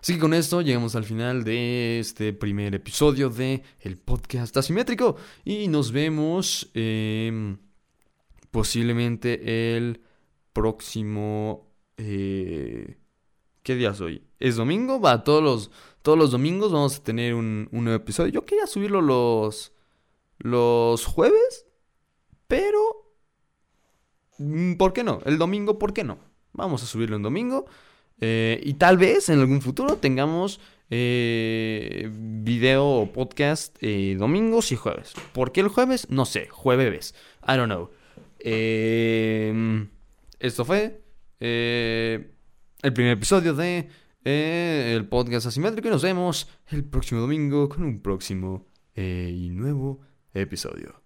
Así 0.00 0.14
que 0.14 0.20
con 0.20 0.32
esto 0.32 0.62
llegamos 0.62 0.94
al 0.94 1.04
final 1.04 1.42
de 1.42 1.98
este 1.98 2.32
primer 2.32 2.74
episodio 2.74 3.30
de 3.30 3.62
el 3.80 3.96
podcast 3.96 4.56
asimétrico 4.56 5.16
y 5.44 5.66
nos 5.66 5.90
vemos 5.90 6.70
em, 6.74 7.58
posiblemente 8.50 9.76
el 9.76 10.00
próximo... 10.52 11.68
Eh, 11.96 12.96
¿Qué 13.64 13.74
día 13.74 13.90
es 13.90 14.00
hoy? 14.00 14.22
¿Es 14.38 14.56
domingo? 14.56 15.00
Va, 15.00 15.24
todos 15.24 15.42
los, 15.42 15.70
todos 16.02 16.16
los 16.16 16.30
domingos 16.30 16.72
vamos 16.72 16.96
a 16.96 17.02
tener 17.02 17.34
un, 17.34 17.68
nuevo 17.72 17.96
episodio. 17.96 18.32
Yo 18.32 18.44
quería 18.44 18.66
subirlo 18.66 19.02
los, 19.02 19.72
los 20.38 21.04
jueves, 21.04 21.66
pero... 22.46 23.12
Mm, 24.38 24.74
¿Por 24.74 24.92
qué 24.92 25.02
no? 25.02 25.18
El 25.24 25.38
domingo, 25.38 25.78
¿por 25.78 25.92
qué 25.92 26.04
no? 26.04 26.18
Vamos 26.52 26.84
a 26.84 26.86
subirlo 26.86 27.16
en 27.16 27.22
domingo. 27.22 27.66
Eh, 28.20 28.60
y 28.64 28.74
tal 28.74 28.98
vez 28.98 29.28
en 29.28 29.40
algún 29.40 29.62
futuro 29.62 29.96
tengamos 29.96 30.60
eh, 30.90 32.08
video 32.10 32.86
o 32.86 33.12
podcast 33.12 33.76
eh, 33.80 34.16
domingos 34.18 34.72
y 34.72 34.76
jueves. 34.76 35.12
¿Por 35.32 35.52
qué 35.52 35.60
el 35.60 35.68
jueves? 35.68 36.08
No 36.10 36.24
sé, 36.24 36.48
jueves. 36.48 37.14
I 37.46 37.56
don't 37.56 37.66
know. 37.66 37.90
Eh, 38.40 39.86
esto 40.38 40.64
fue 40.64 41.02
eh, 41.40 42.30
el 42.82 42.92
primer 42.92 43.12
episodio 43.12 43.54
de 43.54 43.88
el 44.24 45.06
podcast 45.08 45.46
asimétrico 45.46 45.88
y 45.88 45.90
nos 45.90 46.02
vemos 46.02 46.48
el 46.68 46.84
próximo 46.84 47.22
domingo 47.22 47.68
con 47.68 47.82
un 47.82 48.02
próximo 48.02 48.66
y 48.94 49.48
nuevo 49.50 50.00
episodio. 50.34 50.97